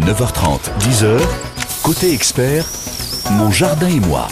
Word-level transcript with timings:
9h30, 0.00 0.70
10h, 0.78 1.82
côté 1.82 2.12
expert, 2.12 2.64
mon 3.38 3.50
jardin 3.50 3.88
et 3.88 4.00
moi. 4.06 4.26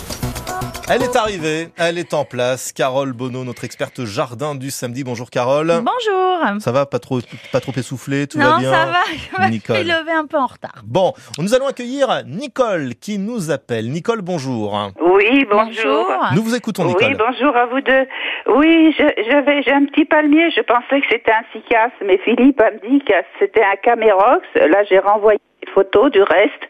Elle 0.91 1.03
est 1.03 1.17
arrivée, 1.17 1.69
elle 1.79 1.97
est 1.97 2.13
en 2.13 2.27
place. 2.27 2.71
Carole 2.73 3.15
Bonneau, 3.15 3.43
notre 3.45 3.65
experte 3.65 4.05
jardin 4.05 4.55
du 4.55 4.71
samedi. 4.71 5.03
Bonjour 5.03 5.31
Carole. 5.31 5.69
Bonjour. 5.83 6.61
Ça 6.61 6.73
va, 6.73 6.85
pas 6.85 6.99
trop, 6.99 7.21
pas 7.51 7.61
trop 7.61 7.73
essoufflé, 7.75 8.27
tout 8.27 8.39
non, 8.39 8.51
va 8.51 8.59
bien? 8.59 8.71
ça 8.71 8.85
va. 8.85 8.99
Je 9.39 9.43
me 9.47 9.51
Nicole. 9.51 9.77
suis 9.79 9.85
levée 9.87 10.13
un 10.13 10.27
peu 10.27 10.37
en 10.37 10.45
retard. 10.47 10.83
Bon, 10.85 11.15
nous 11.39 11.55
allons 11.55 11.67
accueillir 11.67 12.09
Nicole 12.27 12.91
qui 13.01 13.19
nous 13.19 13.51
appelle. 13.51 13.91
Nicole, 13.91 14.21
bonjour. 14.21 14.79
Oui, 15.01 15.47
bonjour. 15.51 16.07
Nous 16.35 16.43
vous 16.43 16.55
écoutons, 16.55 16.85
Nicole. 16.85 17.13
Oui, 17.13 17.17
bonjour 17.17 17.57
à 17.57 17.65
vous 17.65 17.81
deux. 17.81 18.07
Oui, 18.55 18.95
je- 18.99 19.23
j'avais 19.31 19.63
j'ai 19.63 19.73
un 19.73 19.87
petit 19.87 20.05
palmier. 20.05 20.51
Je 20.55 20.61
pensais 20.61 21.01
que 21.01 21.07
c'était 21.11 21.33
un 21.33 21.45
cycas, 21.55 21.91
mais 22.05 22.19
Philippe 22.19 22.61
a 22.61 22.71
me 22.73 22.91
dit 22.99 23.03
que 23.07 23.15
c'était 23.39 23.63
un 23.65 23.77
camérox. 23.83 24.43
Là, 24.55 24.85
j'ai 24.91 24.99
renvoyé 24.99 25.41
des 25.65 25.71
photos 25.73 26.11
du 26.11 26.23
reste, 26.23 26.63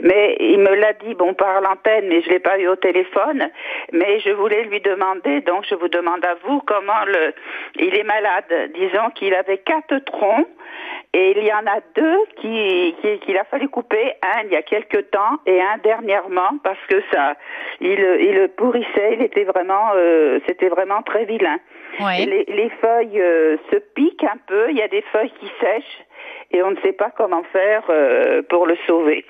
mais 0.00 0.36
il 0.40 0.58
me 0.58 0.74
l'a 0.74 0.92
dit 0.94 1.14
bon 1.14 1.34
par 1.34 1.60
l'antenne, 1.60 2.06
mais 2.08 2.22
je 2.22 2.30
l'ai 2.30 2.38
pas 2.38 2.58
eu 2.58 2.68
au 2.68 2.76
téléphone. 2.76 3.48
Mais 3.92 4.20
je 4.20 4.30
voulais 4.30 4.64
lui 4.64 4.80
demander, 4.80 5.40
donc 5.42 5.64
je 5.68 5.74
vous 5.74 5.88
demande 5.88 6.24
à 6.24 6.34
vous 6.44 6.60
comment 6.66 7.04
le. 7.06 7.32
Il 7.76 7.96
est 7.96 8.04
malade. 8.04 8.70
Disons 8.74 9.10
qu'il 9.14 9.34
avait 9.34 9.58
quatre 9.58 9.98
troncs. 10.04 10.46
Et 11.14 11.30
il 11.36 11.44
y 11.44 11.52
en 11.52 11.66
a 11.66 11.80
deux 11.96 12.18
qui 12.36 12.94
qui- 13.00 13.18
qu'il 13.20 13.38
a 13.38 13.44
fallu 13.44 13.68
couper, 13.68 14.12
un 14.22 14.42
il 14.44 14.50
y 14.52 14.56
a 14.56 14.62
quelque 14.62 14.98
temps 14.98 15.38
et 15.46 15.58
un 15.60 15.78
dernièrement 15.82 16.50
parce 16.62 16.78
que 16.88 17.02
ça, 17.10 17.34
il 17.80 17.98
il 18.20 18.48
pourrissait, 18.56 19.14
il 19.14 19.22
était 19.22 19.44
vraiment, 19.44 19.92
euh, 19.96 20.38
c'était 20.46 20.68
vraiment 20.68 21.00
très 21.02 21.24
vilain. 21.24 21.56
Ouais. 22.00 22.26
Les, 22.26 22.44
les 22.48 22.70
feuilles 22.82 23.20
euh, 23.20 23.56
se 23.72 23.76
piquent 23.94 24.24
un 24.24 24.36
peu, 24.46 24.70
il 24.70 24.76
y 24.76 24.82
a 24.82 24.88
des 24.88 25.02
feuilles 25.10 25.32
qui 25.40 25.50
sèchent 25.60 26.02
et 26.50 26.62
on 26.62 26.70
ne 26.70 26.76
sait 26.82 26.92
pas 26.92 27.10
comment 27.16 27.42
faire 27.52 27.82
euh, 27.90 28.42
pour 28.48 28.66
le 28.66 28.76
sauver. 28.86 29.24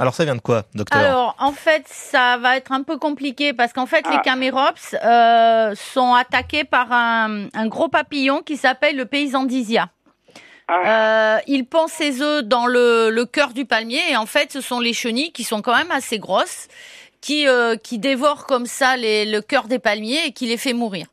Alors 0.00 0.14
ça 0.14 0.24
vient 0.24 0.36
de 0.36 0.40
quoi, 0.40 0.62
docteur? 0.74 1.00
Alors, 1.00 1.34
en 1.40 1.50
fait, 1.50 1.82
ça 1.86 2.36
va 2.38 2.56
être 2.56 2.70
un 2.70 2.84
peu 2.84 2.98
compliqué 2.98 3.52
parce 3.52 3.72
qu'en 3.72 3.86
fait, 3.86 4.06
les 4.08 4.16
Ah. 4.18 4.22
camérops 4.24 4.94
euh, 5.04 5.74
sont 5.74 6.14
attaqués 6.14 6.62
par 6.64 6.92
un, 6.92 7.46
un 7.52 7.66
gros 7.66 7.88
papillon 7.88 8.42
qui 8.42 8.56
s'appelle 8.56 8.96
le 8.96 9.06
paysan 9.06 9.42
d'Isia. 9.44 9.88
Ah. 10.68 11.36
Euh, 11.36 11.38
il 11.48 11.64
pond 11.64 11.88
ses 11.88 12.22
œufs 12.22 12.44
dans 12.44 12.66
le, 12.66 13.10
le 13.10 13.24
cœur 13.24 13.54
du 13.54 13.64
palmier 13.64 14.00
et 14.10 14.16
en 14.16 14.26
fait, 14.26 14.52
ce 14.52 14.60
sont 14.60 14.78
les 14.78 14.92
chenilles 14.92 15.32
qui 15.32 15.42
sont 15.42 15.62
quand 15.62 15.74
même 15.76 15.90
assez 15.90 16.18
grosses 16.20 16.68
qui, 17.20 17.48
euh, 17.48 17.74
qui 17.74 17.98
dévorent 17.98 18.46
comme 18.46 18.66
ça 18.66 18.96
les, 18.96 19.24
le 19.24 19.40
cœur 19.40 19.64
des 19.64 19.80
palmiers 19.80 20.26
et 20.26 20.32
qui 20.32 20.46
les 20.46 20.58
fait 20.58 20.74
mourir. 20.74 21.06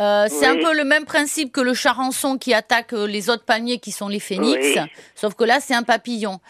Euh, 0.00 0.26
c'est 0.30 0.50
Oui. 0.50 0.58
un 0.58 0.64
peu 0.64 0.74
le 0.74 0.84
même 0.84 1.04
principe 1.04 1.52
que 1.52 1.60
le 1.60 1.74
charançon 1.74 2.38
qui 2.38 2.54
attaque 2.54 2.94
euh, 2.94 3.06
les 3.06 3.28
autres 3.28 3.44
palmiers 3.44 3.78
qui 3.78 3.92
sont 3.92 4.08
les 4.08 4.20
phénix, 4.20 4.58
Oui. 4.58 4.76
sauf 5.14 5.34
que 5.34 5.44
là 5.44 5.60
c'est 5.60 5.74
un 5.74 5.82
papillon. 5.82 6.40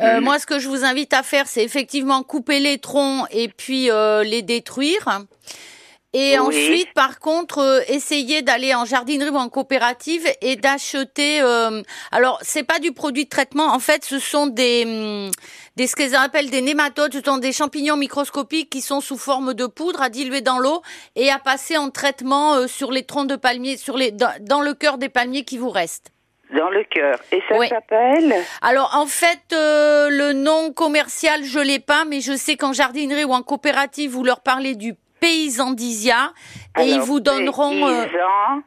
Euh, 0.00 0.20
Moi, 0.20 0.38
ce 0.38 0.46
que 0.46 0.58
je 0.58 0.68
vous 0.68 0.84
invite 0.84 1.14
à 1.14 1.22
faire, 1.22 1.46
c'est 1.46 1.62
effectivement 1.64 2.22
couper 2.22 2.58
les 2.58 2.78
troncs 2.78 3.26
et 3.30 3.48
puis 3.48 3.90
euh, 3.90 4.24
les 4.24 4.42
détruire. 4.42 5.20
Et 6.18 6.38
Oui. 6.38 6.46
ensuite, 6.46 6.94
par 6.94 7.18
contre, 7.20 7.58
euh, 7.58 7.80
essayer 7.88 8.40
d'aller 8.40 8.74
en 8.74 8.86
jardinerie 8.86 9.28
ou 9.28 9.36
en 9.36 9.50
coopérative 9.50 10.26
et 10.40 10.56
d'acheter. 10.56 11.42
euh, 11.42 11.82
alors, 12.10 12.38
c'est 12.40 12.62
pas 12.64 12.78
du 12.78 12.92
produit 12.92 13.24
de 13.24 13.28
traitement. 13.28 13.66
En 13.66 13.78
fait, 13.80 14.02
ce 14.02 14.18
sont 14.18 14.46
des, 14.46 14.84
hum, 14.86 15.30
des 15.76 15.86
ce 15.86 15.94
qu'ils 15.94 16.14
appellent 16.14 16.48
des 16.48 16.62
nématodes. 16.62 17.12
Ce 17.12 17.20
sont 17.20 17.36
des 17.36 17.52
champignons 17.52 17.98
microscopiques 17.98 18.70
qui 18.70 18.80
sont 18.80 19.02
sous 19.02 19.18
forme 19.18 19.52
de 19.52 19.66
poudre 19.66 20.00
à 20.00 20.08
diluer 20.08 20.40
dans 20.40 20.58
l'eau 20.58 20.80
et 21.16 21.30
à 21.30 21.38
passer 21.38 21.76
en 21.76 21.90
traitement 21.90 22.54
euh, 22.54 22.66
sur 22.66 22.92
les 22.92 23.02
troncs 23.02 23.28
de 23.28 23.36
palmiers, 23.36 23.76
sur 23.76 23.98
les 23.98 24.10
dans, 24.10 24.32
dans 24.40 24.62
le 24.62 24.72
cœur 24.72 24.96
des 24.96 25.10
palmiers 25.10 25.44
qui 25.44 25.58
vous 25.58 25.68
restent. 25.70 26.12
Dans 26.56 26.70
le 26.70 26.84
cœur. 26.84 27.18
Et 27.30 27.42
ça 27.46 27.58
Oui. 27.58 27.68
s'appelle 27.68 28.32
Alors 28.62 28.92
en 28.94 29.06
fait, 29.06 29.42
euh, 29.52 30.08
le 30.08 30.32
nom 30.32 30.72
commercial, 30.72 31.44
je 31.44 31.58
l'ai 31.58 31.80
pas, 31.80 32.04
mais 32.06 32.22
je 32.22 32.34
sais 32.36 32.56
qu'en 32.56 32.72
jardinerie 32.72 33.24
ou 33.24 33.32
en 33.34 33.42
coopérative, 33.42 34.12
vous 34.12 34.24
leur 34.24 34.40
parlez 34.40 34.76
du 34.76 34.94
paysan 35.26 35.72
d'Isia 35.72 36.32
et 36.78 36.84
ils 36.84 37.00
vous 37.00 37.20
donneront 37.20 37.88
euh, 37.88 38.04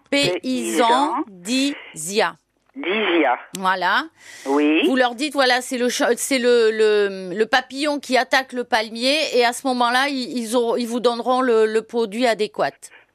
paysan, 0.09 1.23
d'Isia. 1.27 2.35
d'Isia. 2.75 3.37
Voilà. 3.57 4.03
Oui. 4.45 4.81
Vous 4.85 4.95
leur 4.95 5.15
dites 5.15 5.33
voilà, 5.33 5.61
c'est 5.61 5.77
le 5.77 5.87
c'est 5.89 6.39
le, 6.39 6.71
le 6.71 7.33
le 7.33 7.45
papillon 7.45 7.99
qui 7.99 8.17
attaque 8.17 8.51
le 8.53 8.63
palmier 8.63 9.17
et 9.35 9.45
à 9.45 9.53
ce 9.53 9.65
moment-là, 9.67 10.07
ils 10.09 10.37
ils, 10.37 10.87
vous 10.87 10.99
donneront 10.99 11.41
le, 11.41 11.65
le 11.65 11.81
produit 11.81 12.25
adéquat. 12.27 12.71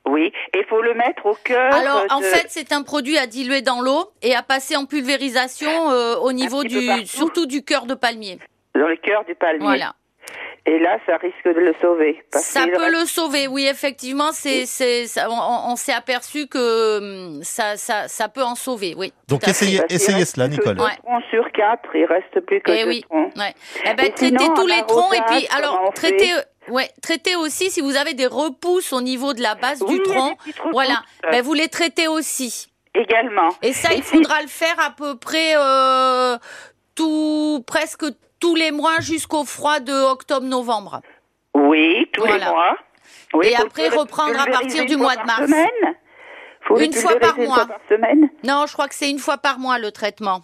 Oui. 0.07 0.33
Et 0.55 0.59
il 0.61 0.65
faut 0.69 0.83
le 0.83 0.95
mettre 0.95 1.27
au 1.27 1.35
cœur. 1.35 1.73
Alors 1.75 2.05
en 2.11 2.21
fait, 2.21 2.47
c'est 2.49 2.73
un 2.73 2.83
produit 2.83 3.19
à 3.19 3.27
diluer 3.27 3.61
dans 3.63 3.81
l'eau 3.83 4.11
et 4.23 4.35
à 4.35 4.43
passer 4.43 4.77
en 4.77 4.87
pulvérisation 4.87 5.91
euh, 5.91 6.17
au 6.17 6.33
niveau 6.33 6.65
du 6.65 6.81
surtout 7.07 7.47
du 7.47 7.63
cœur 7.63 7.85
de 7.87 7.95
palmier. 7.95 8.39
dans 8.75 8.89
le 8.89 8.97
cœur 8.97 9.25
du 9.25 9.35
palmier. 9.35 9.65
Voilà. 9.65 9.95
Et 10.67 10.79
là, 10.79 10.97
ça 11.05 11.19
risque 11.19 11.45
de 11.45 11.61
le 11.61 11.75
sauver. 11.83 12.25
Parce 12.33 12.45
Ça 12.47 12.67
peut 12.67 12.79
reste- 12.81 12.93
le 13.01 13.05
sauver, 13.07 13.47
oui, 13.49 13.67
effectivement, 13.71 14.31
c'est, 14.33 14.65
c'est, 14.65 15.07
ça- 15.07 15.29
on, 15.31 15.73
on 15.73 15.77
s'est 15.77 15.93
aperçu 15.93 16.47
que 16.47 16.99
hum, 17.37 17.43
ça, 17.43 17.77
ça, 17.77 18.09
ça 18.09 18.29
peut 18.31 18.43
en 18.43 18.55
sauver, 18.55 18.95
oui. 18.97 19.13
Donc 19.29 19.47
essayez, 19.47 19.81
essayez 19.91 20.25
cela, 20.25 20.49
Nicole. 20.49 20.81
Ouais. 20.81 21.21
sur 21.31 21.51
quatre, 21.53 21.95
il 21.95 22.07
reste 22.07 22.41
plus 22.47 22.63
que 22.63 22.71
Eh 22.73 22.83
deux 22.85 22.89
oui. 22.89 23.03
troncs. 23.11 23.33
Ouais. 23.37 23.55
Eh 23.85 23.95
ben, 23.95 24.07
Et 24.07 24.11
traitez 24.13 24.27
sinon, 24.39 24.55
tous 24.55 24.67
les 24.67 24.83
troncs 24.87 25.15
et 25.15 25.21
puis, 25.27 25.47
alors, 25.55 25.93
traitez, 25.95 26.29
fait 26.29 26.71
ouais, 26.73 26.89
traitez 27.03 27.37
aussi 27.37 27.71
si 27.71 27.83
vous 27.83 27.97
avez 27.97 28.15
des 28.15 28.27
repousses 28.27 28.95
au 28.95 29.03
niveau 29.03 29.35
de 29.35 29.43
la 29.43 29.57
base 29.57 29.83
Oui, 29.87 29.97
du 29.97 30.03
tronc. 30.03 30.35
Voilà. 30.73 31.03
Ben, 31.31 31.43
vous 31.43 31.53
les 31.53 31.69
traitez 31.69 32.09
aussi. 32.09 32.69
Également. 32.95 33.49
Et 33.61 33.75
ça, 33.75 33.93
Et 33.93 33.97
il 33.99 34.03
si- 34.03 34.17
faudra 34.17 34.41
le 34.41 34.49
faire 34.49 34.77
à 34.81 34.93
peu 34.97 35.17
près, 35.19 35.57
euh, 35.59 36.39
tout, 36.95 37.63
presque 37.67 38.05
tous 38.45 38.55
les 38.55 38.73
mois 38.73 39.01
jusqu'au 39.01 39.45
froid 39.45 39.81
de 39.81 39.93
octobre-novembre. 40.13 41.01
Oui, 41.55 42.07
tous 42.13 42.21
Voilà. 42.27 42.45
les 42.45 42.51
mois. 42.51 42.77
Oui, 43.33 43.47
Et 43.49 43.57
après, 43.57 43.89
reprendre 43.89 44.39
à 44.39 44.45
partir 44.47 44.85
du 44.85 44.97
mois 44.99 45.17
de 45.17 45.23
mars. 45.25 45.47
Semaine. 45.47 45.95
Faut 46.69 46.77
le 46.77 46.85
Une 46.85 46.93
fois 46.93 47.19
par 47.19 47.39
mois. 47.39 47.55
fois 47.55 47.67
par 47.67 47.79
semaine. 47.89 48.29
Non, 48.45 48.67
je 48.67 48.75
crois 48.75 48.87
que 48.89 48.95
c'est 48.95 49.09
une 49.11 49.19
fois 49.19 49.39
par 49.39 49.59
mois 49.59 49.79
le 49.79 49.91
traitement. 49.93 50.41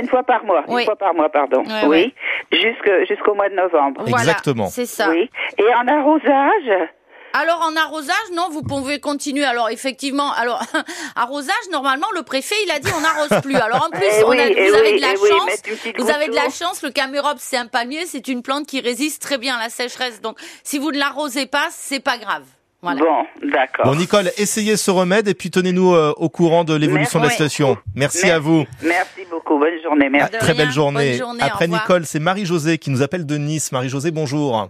Une 0.00 0.08
fois 0.08 0.24
par 0.24 0.44
mois. 0.44 0.64
Oui. 0.66 0.82
Une 0.82 0.86
fois 0.86 0.96
par 0.96 1.14
mois, 1.14 1.28
pardon. 1.28 1.62
Oui. 1.86 2.12
Jusque- 2.50 3.06
Jusqu'au 3.08 3.34
mois 3.34 3.48
de 3.50 3.54
novembre. 3.54 4.02
Voilà, 4.06 4.24
Exactement. 4.24 4.66
c'est 4.66 4.86
ça. 4.86 5.08
Oui. 5.10 5.30
Et 5.58 5.74
en 5.74 5.86
arrosage, 5.86 6.88
Alors 7.34 7.60
en 7.62 7.74
arrosage, 7.76 8.16
non, 8.34 8.48
vous 8.50 8.62
pouvez 8.62 9.00
continuer. 9.00 9.44
Alors 9.44 9.70
effectivement, 9.70 10.32
alors 10.32 10.62
arrosage, 11.16 11.54
normalement 11.70 12.06
le 12.14 12.22
préfet 12.22 12.54
il 12.66 12.70
a 12.70 12.78
dit 12.78 12.90
on 12.96 13.00
n'arrose 13.00 13.40
plus. 13.42 13.56
Alors 13.56 13.86
en 13.86 13.90
plus, 13.96 14.04
Eh 14.18 14.24
on 14.24 14.30
oui, 14.30 14.38
a- 14.40 14.48
eh 14.48 14.68
vous 14.70 14.74
avez 14.76 14.90
oui, 14.92 14.96
de 14.96 15.00
la 15.02 15.12
eh 15.12 15.18
oui, 15.22 15.28
chance. 15.28 15.94
vous 15.98 16.10
avez 16.10 16.28
de 16.28 16.34
la 16.34 16.50
chance. 16.50 16.82
Le 16.82 16.90
camérope 16.90 17.38
c'est 17.40 17.56
un 17.56 17.66
palmier, 17.66 18.06
c'est 18.06 18.28
une 18.28 18.42
plante 18.42 18.66
qui 18.66 18.80
résiste 18.80 19.22
très 19.22 19.38
bien 19.38 19.56
à 19.56 19.58
la 19.64 19.70
sécheresse. 19.70 20.20
Donc 20.20 20.38
si 20.62 20.78
vous 20.78 20.92
ne 20.92 20.98
l'arrosez 20.98 21.46
pas, 21.46 21.68
c'est 21.70 22.00
pas 22.00 22.18
grave. 22.18 22.44
Voilà. 22.84 23.00
bon, 23.00 23.48
d'accord. 23.48 23.84
Bon, 23.84 23.94
Nicole, 23.94 24.32
essayez 24.38 24.76
ce 24.76 24.90
remède 24.90 25.28
et 25.28 25.34
puis 25.34 25.52
tenez-nous 25.52 25.94
euh, 25.94 26.12
au 26.16 26.28
courant 26.28 26.64
de 26.64 26.74
l'évolution 26.74 27.20
de 27.20 27.24
la 27.26 27.30
situation. 27.30 27.76
Merci 27.94 28.18
Merci. 28.24 28.30
à 28.32 28.40
vous. 28.40 28.64
Merci 28.82 29.20
beaucoup. 29.30 29.56
Bonne 29.56 29.80
journée. 29.84 30.08
Merci. 30.10 30.32
Très 30.38 30.46
rien. 30.52 30.64
belle 30.64 30.72
journée. 30.72 31.10
Bonne 31.10 31.18
journée, 31.18 31.42
Après. 31.44 31.68
Nicole, 31.68 32.04
c'est 32.06 32.18
Marie-Josée 32.18 32.78
qui 32.78 32.90
nous 32.90 33.00
appelle 33.02 33.24
de 33.24 33.36
Nice. 33.36 33.70
Marie-Josée, 33.70 34.10
bonjour. 34.10 34.68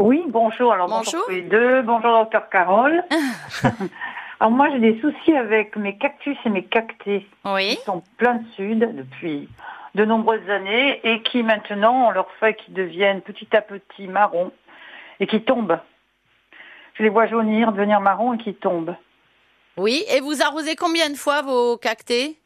Oui, 0.00 0.22
bonjour. 0.28 0.72
Alors, 0.72 0.88
Bonjour. 0.88 1.12
bonjour 1.12 1.24
tous 1.26 1.30
les 1.30 1.42
deux. 1.42 1.82
Bonjour, 1.82 2.10
docteur 2.20 2.48
Carole. 2.48 3.04
Alors, 4.40 4.50
moi, 4.50 4.70
j'ai 4.72 4.78
des 4.78 4.98
soucis 5.00 5.36
avec 5.36 5.76
mes 5.76 5.98
cactus 5.98 6.38
et 6.46 6.48
mes 6.48 6.64
cactés 6.64 7.26
Oui. 7.44 7.76
qui 7.76 7.82
sont 7.84 8.02
plein 8.16 8.36
de 8.36 8.48
sud 8.56 8.78
depuis 8.96 9.46
de 9.94 10.04
nombreuses 10.06 10.48
années 10.48 11.00
et 11.04 11.20
qui 11.22 11.42
maintenant 11.42 12.06
ont 12.08 12.10
leurs 12.12 12.30
feuilles 12.40 12.56
qui 12.56 12.70
deviennent 12.72 13.20
petit 13.20 13.54
à 13.54 13.60
petit 13.60 14.06
marron 14.08 14.52
et 15.20 15.26
qui 15.26 15.42
tombent. 15.42 15.78
Je 16.94 17.02
les 17.02 17.10
vois 17.10 17.26
jaunir, 17.26 17.72
devenir 17.72 18.00
marron 18.00 18.32
et 18.32 18.38
qui 18.38 18.54
tombent. 18.54 18.96
Oui. 19.76 20.02
Et 20.10 20.20
vous 20.20 20.40
arrosez 20.42 20.76
combien 20.76 21.10
de 21.10 21.16
fois 21.16 21.42
vos 21.42 21.76
cactés? 21.76 22.38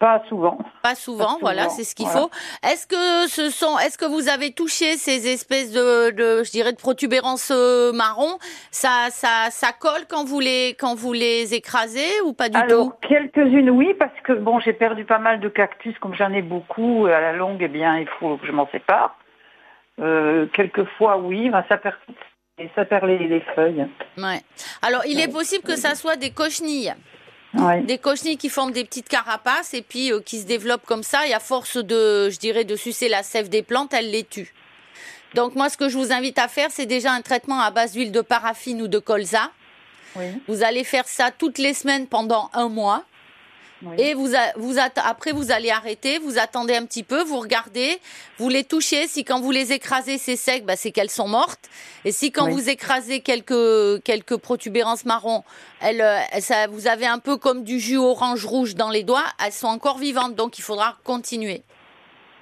Pas 0.00 0.22
souvent. 0.30 0.56
Pas 0.82 0.94
souvent, 0.94 1.34
Pas 1.34 1.40
voilà, 1.42 1.68
c'est 1.68 1.84
ce 1.84 1.94
qu'il 1.94 2.06
voilà. 2.06 2.22
faut. 2.22 2.30
Est-ce 2.66 2.86
que 2.86 3.28
ce 3.28 3.50
sont, 3.50 3.78
est-ce 3.78 3.98
que 3.98 4.06
vous 4.06 4.30
avez 4.30 4.50
touché 4.52 4.96
ces 4.96 5.30
espèces 5.30 5.72
de, 5.72 6.10
de 6.10 6.42
je 6.42 6.50
dirais, 6.50 6.72
de 6.72 6.78
protubérances 6.78 7.52
euh, 7.54 7.92
marron 7.92 8.38
Ça, 8.70 9.08
ça, 9.10 9.50
ça 9.50 9.72
colle 9.78 10.06
quand 10.08 10.24
vous 10.24 10.40
les, 10.40 10.74
quand 10.80 10.94
vous 10.94 11.12
les 11.12 11.52
écrasez 11.54 12.22
ou 12.24 12.32
pas 12.32 12.48
du 12.48 12.56
Alors, 12.56 12.86
tout 12.86 13.08
quelques-unes, 13.08 13.68
oui, 13.68 13.92
parce 13.98 14.18
que 14.24 14.32
bon, 14.32 14.58
j'ai 14.58 14.72
perdu 14.72 15.04
pas 15.04 15.18
mal 15.18 15.38
de 15.38 15.50
cactus, 15.50 15.94
comme 15.98 16.14
j'en 16.14 16.32
ai 16.32 16.40
beaucoup, 16.42 17.06
et 17.06 17.12
à 17.12 17.20
la 17.20 17.34
longue, 17.34 17.58
eh 17.60 17.68
bien, 17.68 17.98
il 17.98 18.08
faut 18.18 18.38
que 18.38 18.46
je 18.46 18.52
m'en 18.52 18.68
sépare. 18.70 19.18
Euh, 20.00 20.46
quelquefois, 20.54 21.18
oui, 21.18 21.50
ben, 21.50 21.62
ça 21.68 21.76
perd, 21.76 21.96
et 22.58 22.70
ça 22.74 22.86
perd 22.86 23.04
les, 23.04 23.18
les 23.28 23.40
feuilles. 23.54 23.86
Ouais. 24.16 24.40
Alors, 24.80 25.02
il 25.04 25.20
est 25.20 25.30
possible 25.30 25.62
que 25.62 25.76
ça 25.76 25.94
soit 25.94 26.16
des 26.16 26.30
cochenilles. 26.30 26.94
Ouais. 27.54 27.82
Des 27.82 27.98
cochenilles 27.98 28.36
qui 28.36 28.48
forment 28.48 28.72
des 28.72 28.84
petites 28.84 29.08
carapaces 29.08 29.74
et 29.74 29.82
puis 29.82 30.12
euh, 30.12 30.20
qui 30.20 30.40
se 30.40 30.46
développent 30.46 30.86
comme 30.86 31.02
ça 31.02 31.26
et 31.26 31.34
à 31.34 31.40
force 31.40 31.76
de, 31.76 32.30
je 32.30 32.38
dirais, 32.38 32.64
de 32.64 32.76
sucer 32.76 33.08
la 33.08 33.22
sève 33.22 33.48
des 33.48 33.62
plantes, 33.62 33.92
elles 33.92 34.10
les 34.10 34.24
tuent. 34.24 34.54
Donc 35.34 35.54
moi, 35.54 35.68
ce 35.68 35.76
que 35.76 35.88
je 35.88 35.98
vous 35.98 36.12
invite 36.12 36.38
à 36.38 36.48
faire, 36.48 36.70
c'est 36.70 36.86
déjà 36.86 37.12
un 37.12 37.22
traitement 37.22 37.60
à 37.60 37.70
base 37.70 37.92
d'huile 37.92 38.12
de 38.12 38.20
paraffine 38.20 38.82
ou 38.82 38.88
de 38.88 38.98
colza. 38.98 39.50
Oui. 40.16 40.26
Vous 40.48 40.62
allez 40.62 40.84
faire 40.84 41.06
ça 41.08 41.30
toutes 41.30 41.58
les 41.58 41.74
semaines 41.74 42.06
pendant 42.06 42.50
un 42.52 42.68
mois. 42.68 43.04
Oui. 43.82 43.94
Et 43.98 44.12
vous, 44.14 44.34
a- 44.34 44.52
vous 44.56 44.78
après, 44.78 45.32
vous 45.32 45.50
allez 45.52 45.70
arrêter, 45.70 46.18
vous 46.18 46.38
attendez 46.38 46.76
un 46.76 46.84
petit 46.84 47.02
peu, 47.02 47.22
vous 47.22 47.38
regardez, 47.40 47.98
vous 48.38 48.50
les 48.50 48.62
touchez. 48.64 49.06
Si 49.08 49.24
quand 49.24 49.40
vous 49.40 49.50
les 49.50 49.72
écrasez, 49.72 50.18
c'est 50.18 50.36
sec, 50.36 50.66
bah, 50.66 50.76
c'est 50.76 50.90
qu'elles 50.90 51.08
sont 51.10 51.28
mortes. 51.28 51.70
Et 52.04 52.12
si 52.12 52.30
quand 52.30 52.46
Oui. 52.46 52.52
vous 52.52 52.68
écrasez 52.68 53.20
quelques, 53.20 54.02
quelques 54.02 54.36
protubérances 54.36 55.06
marron, 55.06 55.44
elles, 55.80 56.02
euh, 56.02 56.18
ça, 56.40 56.66
vous 56.66 56.88
avez 56.88 57.06
un 57.06 57.18
peu 57.18 57.38
comme 57.38 57.64
du 57.64 57.80
jus 57.80 57.96
orange 57.96 58.44
rouge 58.44 58.74
dans 58.74 58.90
les 58.90 59.02
doigts, 59.02 59.24
elles 59.44 59.52
sont 59.52 59.68
encore 59.68 59.96
vivantes. 59.96 60.34
Donc, 60.34 60.58
il 60.58 60.62
faudra 60.62 60.96
continuer. 61.04 61.62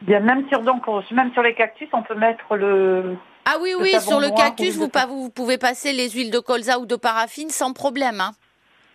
Bien, 0.03 0.21
même 0.21 0.45
sur 0.49 0.63
donc, 0.63 0.83
même 1.13 1.33
sur 1.35 1.43
les 1.43 1.55
cactus, 1.55 1.89
on 1.93 2.03
peut 2.03 2.15
mettre 2.17 2.57
le. 2.57 3.17
Ah 3.45 3.59
oui, 3.61 3.75
oui, 3.79 3.95
sur 4.01 4.21
le 4.21 4.31
cactus, 4.31 4.75
vous, 4.77 4.91
vous 5.09 5.31
pouvez 5.31 5.57
passer 5.59 5.93
les 5.93 6.11
huiles 6.11 6.31
de 6.31 6.39
colza 6.39 6.79
ou 6.79 6.87
de 6.87 6.97
paraffine 6.97 7.51
sans 7.51 7.73
problème. 7.73 8.21
Hein. 8.21 8.33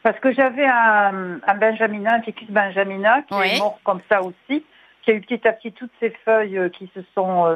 Parce 0.03 0.19
que 0.19 0.31
j'avais 0.33 0.65
un, 0.65 1.39
un 1.47 1.55
benjamina, 1.55 2.15
un 2.15 2.21
ficus 2.21 2.49
benjamina, 2.49 3.21
qui 3.23 3.33
est 3.33 3.57
mort 3.59 3.79
comme 3.83 4.01
ça 4.11 4.21
aussi, 4.21 4.63
qui 5.01 5.11
a 5.11 5.13
eu 5.13 5.21
petit 5.21 5.47
à 5.47 5.53
petit 5.53 5.71
toutes 5.71 5.91
ces 5.99 6.11
feuilles 6.25 6.57
euh, 6.57 6.69
qui 6.69 6.89
se 6.93 6.99
sont 7.15 7.45
euh, 7.45 7.55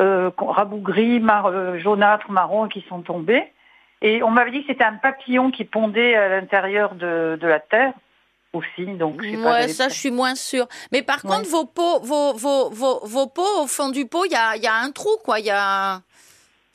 euh, 0.00 0.30
rabougries, 0.38 1.20
mar- 1.20 1.46
euh, 1.46 1.78
jaunâtres, 1.78 2.30
marron, 2.30 2.68
qui 2.68 2.84
sont 2.88 3.00
tombées. 3.00 3.50
Et 4.02 4.22
on 4.22 4.30
m'avait 4.30 4.50
dit 4.50 4.60
que 4.62 4.72
c'était 4.72 4.84
un 4.84 4.96
papillon 4.96 5.50
qui 5.50 5.64
pondait 5.64 6.14
à 6.14 6.28
l'intérieur 6.28 6.94
de, 6.94 7.38
de 7.40 7.46
la 7.46 7.60
terre 7.60 7.94
aussi. 8.52 8.84
Donc, 8.84 9.22
je 9.22 9.30
sais 9.30 9.36
pas, 9.42 9.52
Ouais, 9.52 9.68
ça, 9.68 9.88
je 9.88 9.94
suis 9.94 10.10
moins 10.10 10.34
sûre. 10.34 10.66
Mais 10.92 11.00
par 11.02 11.24
Ouais. 11.24 11.30
contre, 11.30 11.48
vos 11.48 11.64
pots, 11.64 12.00
vos, 12.02 12.34
vos, 12.34 12.68
vos, 12.70 13.00
vos 13.06 13.26
pots, 13.26 13.62
au 13.62 13.66
fond 13.66 13.88
du 13.88 14.06
pot, 14.06 14.26
il 14.26 14.32
y 14.32 14.36
a, 14.36 14.56
il 14.56 14.62
y 14.62 14.66
a 14.66 14.74
un 14.74 14.90
trou, 14.90 15.16
quoi. 15.24 15.40
Il 15.40 15.46
y 15.46 15.50
a. 15.50 16.00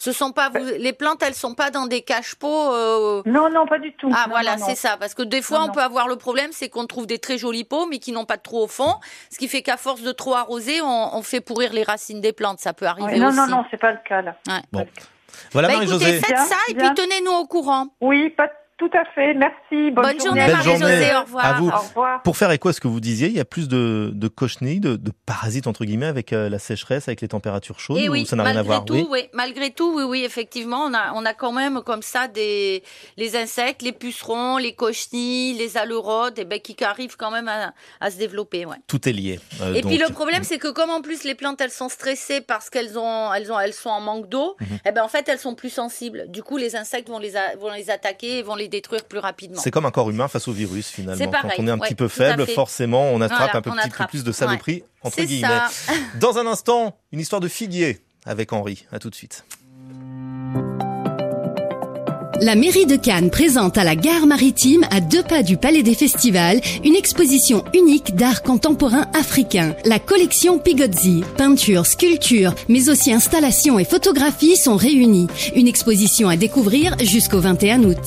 Ce 0.02 0.14
sont 0.14 0.32
pas 0.32 0.50
vous, 0.50 0.64
les 0.78 0.94
plantes, 0.94 1.22
elles 1.22 1.34
sont 1.36 1.54
pas 1.56 1.72
dans 1.72 1.86
des 1.86 2.02
cache-pots. 2.02 2.74
euh, 2.74 3.22
Non, 3.26 3.50
non, 3.50 3.68
pas 3.68 3.80
du 3.80 3.92
tout. 3.94 4.10
Ah 4.14 4.24
Non, 4.28 4.32
voilà, 4.32 4.56
non, 4.56 4.62
non. 4.62 4.66
c'est 4.68 4.76
ça. 4.76 4.96
Parce 4.98 5.14
que 5.14 5.24
des 5.24 5.42
fois, 5.42 5.58
Non, 5.60 5.64
on 5.66 5.68
non. 5.68 5.74
peut 5.74 5.82
avoir 5.82 6.08
le 6.08 6.16
problème, 6.16 6.52
c'est 6.54 6.70
qu'on 6.70 6.86
trouve 6.88 7.06
des 7.06 7.20
très 7.20 7.38
jolis 7.38 7.66
pots, 7.66 7.86
mais 7.86 8.00
qui 8.00 8.14
n'ont 8.14 8.24
pas 8.24 8.38
de 8.38 8.42
trou 8.42 8.60
au 8.60 8.68
fond, 8.68 8.96
ce 9.30 9.38
qui 9.38 9.50
fait 9.50 9.62
qu'à 9.62 9.76
force 9.76 10.02
de 10.02 10.14
trop 10.14 10.36
arroser, 10.36 10.82
on, 10.82 11.16
on 11.18 11.22
fait 11.22 11.42
pourrir 11.42 11.74
les 11.74 11.84
racines 11.84 12.22
des 12.22 12.32
plantes. 12.32 12.60
Ça 12.60 12.72
peut 12.72 12.86
arriver 12.86 13.20
non, 13.20 13.28
aussi. 13.28 13.38
non, 13.38 13.48
non, 13.48 13.66
c'est 13.70 13.78
pas 13.80 13.92
le 13.92 14.00
cas 14.08 14.22
là. 14.22 14.36
Ouais. 14.48 14.62
Bon. 14.72 14.88
Voilà 15.52 15.68
Bah, 15.68 15.84
écoutez, 15.84 16.14
faites 16.20 16.28
Bien, 16.36 16.46
ça 16.46 16.56
et 16.70 16.74
bien. 16.74 16.94
puis 16.94 17.04
tenez-nous 17.04 17.32
au 17.32 17.46
courant. 17.46 17.88
Oui, 18.02 18.30
pas 18.32 18.50
tout 18.80 18.90
à 18.98 19.04
fait. 19.14 19.34
Merci. 19.36 19.92
Bonne, 19.92 19.94
Bonne 20.06 20.20
journée, 20.20 20.48
Marie-Josée. 20.48 20.80
journée. 20.80 21.16
Au 21.16 21.22
revoir. 21.22 21.46
À 21.46 21.54
vous. 21.54 21.68
Au 21.70 21.78
revoir. 21.78 22.22
Pour 22.24 22.38
faire 22.38 22.50
écho 22.52 22.70
à 22.70 22.74
ce 22.74 22.80
que 22.82 22.88
vous 22.88 23.00
disiez, 23.00 23.28
il 23.28 23.34
y 23.36 23.40
a 23.40 23.46
plus 23.46 23.68
de, 23.68 24.12
de 24.14 24.28
cochenilles, 24.28 24.80
de, 24.80 24.96
de 24.96 25.12
parasites 25.26 25.68
entre 25.68 25.86
guillemets 25.86 26.06
avec 26.08 26.34
euh, 26.34 26.50
la 26.50 26.58
sécheresse, 26.60 27.08
avec 27.08 27.22
les 27.22 27.28
températures 27.28 27.80
chaudes, 27.80 27.98
Et 28.00 28.10
ou 28.10 28.14
oui, 28.14 28.26
ça 28.26 28.36
n'a 28.36 28.44
rien 28.44 28.54
à 28.54 28.56
malgré 28.56 28.68
voir? 28.76 28.86
tout, 28.86 28.94
Oui. 28.94 29.08
oui. 29.10 29.30
malgré 29.34 29.70
tout, 29.72 29.94
oui, 29.96 30.04
oui, 30.04 30.24
effectivement, 30.24 30.84
on 30.86 30.94
a, 30.94 31.12
on 31.14 31.26
a 31.26 31.34
quand 31.34 31.52
même 31.52 31.82
comme 31.82 32.02
ça 32.02 32.28
des 32.28 32.82
les 33.18 33.36
insectes, 33.36 33.82
les 33.82 33.92
pucerons, 33.92 34.58
les 34.58 34.74
cochenilles, 34.74 35.54
les 35.54 35.78
aleurodes, 35.78 36.40
et 36.40 36.46
ben 36.46 36.60
qui 36.60 36.76
arrivent 36.84 37.18
quand 37.18 37.32
même 37.32 37.48
à, 37.50 37.74
à 38.00 38.10
se 38.12 38.18
développer, 38.18 38.66
ouais. 38.66 38.78
Tout 38.88 39.08
est 39.10 39.14
lié. 39.14 39.40
euh, 39.62 39.74
Et 39.74 39.82
puis 39.82 39.98
le 39.98 40.10
problème, 40.14 40.44
c'est 40.44 40.58
que 40.58 40.70
comme 40.70 40.90
en 40.90 41.02
plus 41.02 41.24
les 41.26 41.36
plantes, 41.36 41.60
elles 41.62 41.70
sont 41.72 41.90
stressées 41.90 42.42
parce 42.42 42.70
qu'elles 42.70 42.98
ont, 42.98 43.34
elles 43.34 43.52
ont, 43.52 43.60
elles 43.60 43.74
sont 43.74 43.90
en 43.90 44.00
manque 44.02 44.30
d'eau, 44.30 44.56
Mhm. 44.62 44.68
et 44.86 44.92
ben 44.92 45.04
en 45.04 45.08
fait, 45.10 45.28
elles 45.28 45.38
sont 45.40 45.56
plus 45.56 45.70
sensibles. 45.70 46.26
Du 46.30 46.44
coup, 46.44 46.56
les 46.58 46.76
insectes 46.78 47.10
vont 47.10 47.20
les, 47.20 47.36
a- 47.36 47.56
vont 47.58 47.72
les 47.74 47.90
attaquer 47.90 48.40
et 48.40 48.42
vont 48.42 48.56
les 48.56 48.69
détruire 48.70 49.04
plus 49.06 49.20
rapidement. 49.20 49.60
C'est 49.62 49.72
comme 49.72 49.86
un 49.86 49.92
corps 49.92 50.10
humain 50.10 50.28
face 50.28 50.48
au 50.48 50.52
virus 50.52 50.88
finalement. 50.90 51.18
C'est 51.18 51.26
Quand 51.26 51.42
pareil, 51.42 51.58
on 51.60 51.68
est 51.68 51.72
un 51.72 51.78
ouais, 51.80 51.88
petit 51.88 51.96
peu 51.96 52.08
faible, 52.08 52.46
forcément, 52.48 53.10
on 53.12 53.22
attrape 53.22 53.52
Voilà, 53.52 53.58
un 53.58 53.62
peu, 53.62 53.72
petit 53.72 53.90
peu 53.98 54.06
plus 54.08 54.24
de 54.24 54.32
saloperie 54.32 54.84
entre 55.02 55.16
C'est 55.16 55.26
guillemets. 55.26 55.48
ça. 55.48 55.94
Dans 56.20 56.38
un 56.38 56.46
instant, 56.48 56.98
une 57.12 57.20
histoire 57.20 57.42
de 57.42 57.48
figuier 57.48 58.00
avec 58.26 58.54
Henri. 58.54 58.86
À 58.92 59.00
tout 59.00 59.10
de 59.10 59.16
suite. 59.16 59.44
La 62.42 62.56
mairie 62.56 62.86
de 62.86 62.96
Cannes 62.96 63.32
présente 63.32 63.78
à 63.78 63.84
la 63.84 63.98
gare 63.98 64.26
maritime, 64.26 64.86
à 64.92 65.02
deux 65.02 65.24
pas 65.24 65.44
du 65.44 65.58
Palais 65.58 65.84
des 65.84 65.94
Festivals, 65.94 66.62
une 66.86 66.96
exposition 66.96 67.66
unique 67.74 68.16
d'art 68.16 68.44
contemporain 68.44 69.08
africain. 69.14 69.76
La 69.84 70.00
collection 70.00 70.58
Pigozzi, 70.58 71.22
peinture, 71.36 71.86
sculpture, 71.86 72.56
mais 72.70 72.88
aussi 72.88 73.12
installations 73.12 73.78
et 73.78 73.84
photographies 73.84 74.56
sont 74.56 74.78
réunies. 74.78 75.28
Une 75.54 75.68
exposition 75.68 76.30
à 76.30 76.38
découvrir 76.38 76.96
jusqu'au 77.00 77.42
21 77.42 77.84
août. 77.84 77.98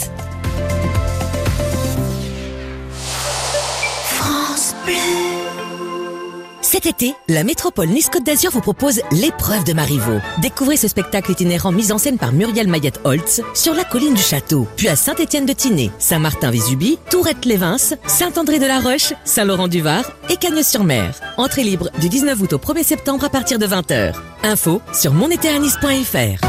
Cet 6.72 6.86
été, 6.86 7.14
la 7.28 7.44
métropole 7.44 7.88
Nice-Côte 7.88 8.24
d'Azur 8.24 8.50
vous 8.50 8.62
propose 8.62 9.02
l'épreuve 9.10 9.62
de 9.64 9.74
Marivaux. 9.74 10.22
Découvrez 10.40 10.78
ce 10.78 10.88
spectacle 10.88 11.30
itinérant 11.30 11.70
mis 11.70 11.92
en 11.92 11.98
scène 11.98 12.16
par 12.16 12.32
Muriel 12.32 12.66
Mayette-Holtz 12.66 13.42
sur 13.52 13.74
la 13.74 13.84
colline 13.84 14.14
du 14.14 14.22
château, 14.22 14.66
puis 14.78 14.88
à 14.88 14.96
Saint-Étienne-de-Tinée, 14.96 15.90
Saint-Martin-Vésubie, 15.98 16.98
Tourette-les-Vins, 17.10 17.76
Saint-André-de-la-Roche, 18.06 19.12
Saint-Laurent-du-Var 19.26 20.10
et 20.30 20.36
Cagnes-sur-Mer. 20.36 21.20
Entrée 21.36 21.62
libre 21.62 21.90
du 22.00 22.08
19 22.08 22.40
août 22.40 22.54
au 22.54 22.58
1er 22.58 22.84
septembre 22.84 23.26
à 23.26 23.28
partir 23.28 23.58
de 23.58 23.66
20h. 23.66 24.14
Info 24.42 24.80
sur 24.94 25.12
monétéanis.fr. 25.12 26.40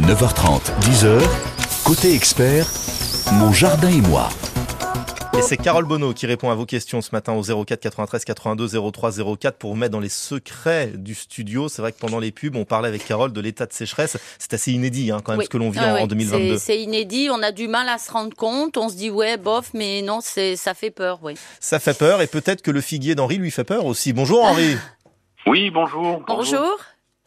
9h30, 0.00 0.60
10h, 0.82 1.20
côté 1.82 2.14
expert, 2.14 2.68
mon 3.32 3.52
jardin 3.52 3.88
et 3.88 4.02
moi. 4.02 4.28
Et 5.34 5.40
c'est 5.40 5.56
Carole 5.56 5.86
Bonneau 5.86 6.12
qui 6.12 6.26
répond 6.26 6.50
à 6.50 6.54
vos 6.54 6.66
questions 6.66 7.00
ce 7.00 7.08
matin 7.12 7.32
au 7.32 7.42
04 7.64 7.80
93 7.80 8.24
82 8.24 8.68
03 8.92 9.10
04 9.38 9.56
pour 9.56 9.70
vous 9.70 9.76
mettre 9.76 9.92
dans 9.92 10.00
les 10.00 10.10
secrets 10.10 10.88
du 10.94 11.14
studio. 11.14 11.68
C'est 11.68 11.80
vrai 11.80 11.92
que 11.92 11.98
pendant 11.98 12.18
les 12.18 12.30
pubs, 12.32 12.54
on 12.54 12.64
parlait 12.66 12.88
avec 12.88 13.04
Carole 13.06 13.32
de 13.32 13.40
l'état 13.40 13.64
de 13.66 13.72
sécheresse. 13.72 14.18
C'est 14.38 14.52
assez 14.52 14.72
inédit 14.72 15.10
hein, 15.10 15.20
quand 15.24 15.32
même 15.32 15.38
Oui. 15.38 15.44
ce 15.46 15.50
que 15.50 15.56
l'on 15.56 15.70
vit 15.70 15.78
Ouais, 15.80 15.86
en, 16.00 16.02
en 16.02 16.06
2022. 16.06 16.58
C'est- 16.58 16.72
C'est 16.72 16.80
inédit, 16.82 17.28
on 17.32 17.42
a 17.42 17.50
du 17.50 17.66
mal 17.66 17.88
à 17.88 17.96
se 17.98 18.12
rendre 18.12 18.34
compte. 18.36 18.76
On 18.76 18.88
se 18.90 18.96
dit 18.96 19.10
ouais, 19.10 19.38
bof, 19.38 19.70
mais 19.72 20.02
non, 20.02 20.18
c'est 20.20 20.54
ça 20.56 20.74
fait 20.74 20.90
peur, 20.90 21.18
oui. 21.22 21.34
Ça 21.60 21.78
fait 21.80 21.96
peur 21.96 22.20
et 22.20 22.26
peut-être 22.26 22.60
que 22.62 22.70
le 22.70 22.80
figuier 22.82 23.14
d'Henri 23.14 23.36
lui 23.38 23.50
fait 23.50 23.64
peur 23.64 23.86
aussi. 23.86 24.12
Bonjour 24.12 24.44
Henri. 24.44 24.76
Oui, 25.46 25.70
bonjour. 25.70 26.22
Bonjour. 26.26 26.76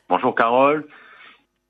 Bonjour 0.09 0.35
Carole. 0.35 0.87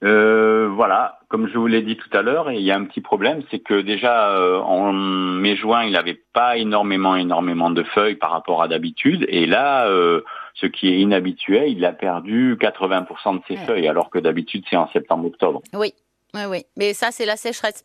Euh, 0.06 0.70
voilà, 0.72 1.20
comme 1.30 1.48
je 1.48 1.58
vous 1.58 1.66
l'ai 1.68 1.82
dit 1.82 1.98
tout 1.98 2.10
à 2.16 2.22
l'heure, 2.22 2.52
il 2.52 2.62
y 2.62 2.72
a 2.72 2.76
un 2.76 2.86
petit 2.86 3.02
problème, 3.02 3.42
c'est 3.50 3.60
que 3.60 3.82
déjà 3.82 4.30
euh, 4.34 4.60
en 4.60 4.94
mai-juin, 4.94 5.84
il 5.84 5.94
n'avait 5.94 6.22
pas 6.34 6.58
énormément, 6.58 7.16
énormément 7.16 7.72
de 7.72 7.82
feuilles 7.84 8.16
par 8.16 8.32
rapport 8.32 8.62
à 8.62 8.68
d'habitude, 8.68 9.26
et 9.30 9.48
là, 9.48 9.88
euh, 9.88 10.22
ce 10.54 10.68
qui 10.68 10.90
est 10.90 11.00
inhabituel, 11.00 11.70
il 11.70 11.84
a 11.86 11.92
perdu 11.92 12.56
80% 12.62 13.38
de 13.38 13.42
ses 13.48 13.56
Ouais. 13.56 13.66
feuilles, 13.66 13.88
alors 13.88 14.10
que 14.12 14.20
d'habitude 14.20 14.64
c'est 14.70 14.76
en 14.78 14.88
septembre-octobre. 14.92 15.62
Oui, 15.74 15.94
oui, 16.36 16.42
oui. 16.48 16.66
Mais 16.78 16.94
ça, 16.94 17.10
c'est 17.12 17.26
la 17.26 17.36
sécheresse. 17.36 17.84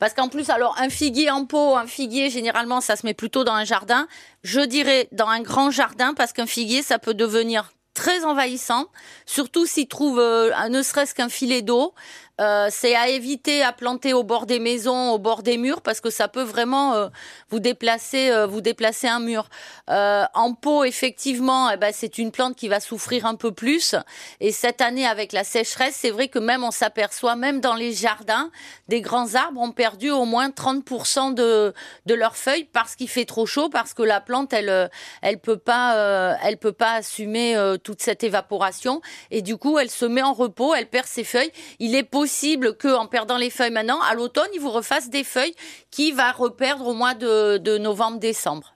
Parce 0.00 0.12
qu'en 0.12 0.28
plus, 0.28 0.50
alors, 0.50 0.74
un 0.80 0.88
figuier 0.88 1.30
en 1.30 1.44
pot, 1.46 1.76
un 1.76 1.86
figuier, 1.86 2.30
généralement, 2.30 2.80
ça 2.80 2.96
se 2.96 3.06
met 3.06 3.14
plutôt 3.14 3.44
dans 3.44 3.52
un 3.54 3.64
jardin. 3.64 4.08
Je 4.42 4.58
dirais 4.60 5.06
dans 5.12 5.28
un 5.28 5.40
grand 5.40 5.70
jardin, 5.70 6.14
parce 6.14 6.32
qu'un 6.32 6.46
figuier, 6.46 6.82
ça 6.82 6.98
peut 6.98 7.14
devenir 7.14 7.70
très 7.94 8.24
envahissant, 8.24 8.86
surtout 9.26 9.66
s'il 9.66 9.88
trouve 9.88 10.18
euh, 10.18 10.50
ne 10.68 10.82
serait-ce 10.82 11.14
qu'un 11.14 11.28
filet 11.28 11.62
d'eau. 11.62 11.94
Euh, 12.40 12.68
c'est 12.70 12.96
à 12.96 13.08
éviter 13.08 13.62
à 13.62 13.72
planter 13.72 14.14
au 14.14 14.22
bord 14.22 14.46
des 14.46 14.58
maisons, 14.58 15.10
au 15.10 15.18
bord 15.18 15.42
des 15.42 15.58
murs, 15.58 15.82
parce 15.82 16.00
que 16.00 16.08
ça 16.08 16.28
peut 16.28 16.42
vraiment 16.42 16.94
euh, 16.94 17.08
vous 17.50 17.60
déplacer, 17.60 18.30
euh, 18.30 18.46
vous 18.46 18.62
déplacer 18.62 19.06
un 19.06 19.20
mur. 19.20 19.48
En 19.88 20.54
pot, 20.54 20.84
effectivement, 20.84 21.70
eh 21.70 21.76
ben, 21.76 21.92
c'est 21.94 22.16
une 22.16 22.30
plante 22.32 22.56
qui 22.56 22.68
va 22.68 22.80
souffrir 22.80 23.26
un 23.26 23.34
peu 23.34 23.52
plus. 23.52 23.94
Et 24.40 24.50
cette 24.50 24.80
année, 24.80 25.06
avec 25.06 25.32
la 25.32 25.44
sécheresse, 25.44 25.96
c'est 25.98 26.10
vrai 26.10 26.28
que 26.28 26.38
même 26.38 26.64
on 26.64 26.70
s'aperçoit, 26.70 27.36
même 27.36 27.60
dans 27.60 27.74
les 27.74 27.92
jardins, 27.92 28.50
des 28.88 29.02
grands 29.02 29.34
arbres 29.34 29.60
ont 29.60 29.72
perdu 29.72 30.10
au 30.10 30.24
moins 30.24 30.48
30% 30.48 31.34
de, 31.34 31.74
leurs 32.06 32.36
feuilles 32.36 32.64
parce 32.64 32.96
qu'il 32.96 33.08
fait 33.08 33.26
trop 33.26 33.44
chaud, 33.44 33.68
parce 33.68 33.92
que 33.92 34.02
la 34.02 34.20
plante, 34.20 34.54
elle, 34.54 34.90
elle 35.20 35.38
peut 35.38 35.58
pas, 35.58 36.38
elle 36.42 36.56
peut 36.56 36.72
pas 36.72 36.94
assumer 36.94 37.54
toute 37.84 38.00
cette 38.00 38.24
évaporation. 38.24 39.02
Et 39.30 39.42
du 39.42 39.58
coup, 39.58 39.78
elle 39.78 39.90
se 39.90 40.06
met 40.06 40.22
en 40.22 40.32
repos, 40.32 40.74
elle 40.74 40.88
perd 40.88 41.06
ses 41.06 41.24
feuilles. 41.24 41.52
Il 41.78 41.94
est 41.94 42.02
possible 42.02 42.21
que, 42.26 42.94
en 42.94 43.06
perdant 43.06 43.36
les 43.36 43.50
feuilles 43.50 43.70
maintenant, 43.70 44.00
à 44.02 44.14
l'automne, 44.14 44.48
il 44.54 44.60
vous 44.60 44.70
refasse 44.70 45.10
des 45.10 45.24
feuilles 45.24 45.54
qui 45.90 46.12
va 46.12 46.32
reperdre 46.32 46.86
au 46.86 46.94
mois 46.94 47.14
de, 47.14 47.58
de 47.58 47.78
novembre-décembre. 47.78 48.74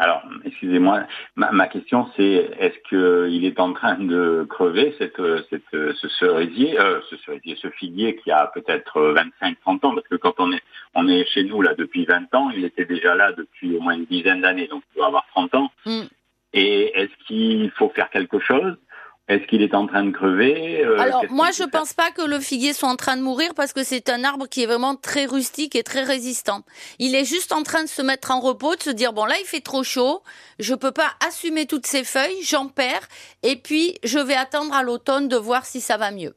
Alors, 0.00 0.22
excusez-moi, 0.44 1.06
ma, 1.34 1.50
ma 1.50 1.66
question 1.66 2.08
c'est 2.16 2.50
est-ce 2.60 2.78
qu'il 2.88 3.44
est 3.44 3.58
en 3.58 3.72
train 3.72 3.98
de 3.98 4.46
crever 4.48 4.94
cette, 4.96 5.18
euh, 5.18 5.42
cette, 5.50 5.74
euh, 5.74 5.92
ce 6.00 6.08
cerisier, 6.08 6.78
euh, 6.78 7.00
ce 7.10 7.16
cerisier, 7.16 7.58
ce 7.60 7.68
figuier 7.70 8.14
qui 8.14 8.30
a 8.30 8.46
peut-être 8.46 9.12
25-30 9.42 9.84
ans, 9.84 9.94
parce 9.96 10.06
que 10.06 10.14
quand 10.14 10.34
on 10.38 10.52
est, 10.52 10.62
on 10.94 11.08
est 11.08 11.26
chez 11.26 11.42
nous 11.42 11.62
là 11.62 11.74
depuis 11.74 12.04
20 12.04 12.32
ans, 12.36 12.50
il 12.50 12.64
était 12.64 12.84
déjà 12.84 13.16
là 13.16 13.32
depuis 13.32 13.76
au 13.76 13.80
moins 13.80 13.94
une 13.94 14.04
dizaine 14.04 14.42
d'années, 14.42 14.68
donc 14.68 14.84
il 14.92 14.98
doit 14.98 15.08
avoir 15.08 15.26
30 15.34 15.54
ans. 15.56 15.70
Mm. 15.84 16.02
Et 16.52 16.96
est-ce 16.96 17.26
qu'il 17.26 17.68
faut 17.72 17.88
faire 17.88 18.08
quelque 18.10 18.38
chose? 18.38 18.76
Est-ce 19.28 19.46
qu'il 19.46 19.60
est 19.60 19.74
en 19.74 19.86
train 19.86 20.04
de 20.04 20.10
crever 20.10 20.82
Euh, 20.82 20.98
Alors 20.98 21.24
moi 21.28 21.50
je 21.52 21.64
pense 21.64 21.92
pas 21.92 22.10
que 22.10 22.22
le 22.22 22.40
figuier 22.40 22.72
soit 22.72 22.88
en 22.88 22.96
train 22.96 23.16
de 23.16 23.22
mourir 23.22 23.52
parce 23.54 23.74
que 23.74 23.84
c'est 23.84 24.08
un 24.08 24.24
arbre 24.24 24.46
qui 24.48 24.62
est 24.62 24.66
vraiment 24.66 24.96
très 24.96 25.26
rustique 25.26 25.76
et 25.76 25.82
très 25.82 26.02
résistant. 26.02 26.62
Il 26.98 27.14
est 27.14 27.26
juste 27.26 27.52
en 27.52 27.62
train 27.62 27.82
de 27.82 27.88
se 27.88 28.00
mettre 28.00 28.30
en 28.30 28.40
repos, 28.40 28.74
de 28.76 28.82
se 28.82 28.90
dire 28.90 29.12
bon 29.12 29.26
là 29.26 29.34
il 29.40 29.46
fait 29.46 29.60
trop 29.60 29.82
chaud, 29.82 30.22
je 30.58 30.74
peux 30.74 30.92
pas 30.92 31.10
assumer 31.28 31.66
toutes 31.66 31.86
ces 31.86 32.04
feuilles, 32.04 32.42
j'en 32.42 32.68
perds 32.68 33.06
et 33.42 33.56
puis 33.56 33.98
je 34.02 34.18
vais 34.18 34.34
attendre 34.34 34.74
à 34.74 34.82
l'automne 34.82 35.28
de 35.28 35.36
voir 35.36 35.66
si 35.66 35.80
ça 35.82 35.98
va 35.98 36.10
mieux. 36.10 36.34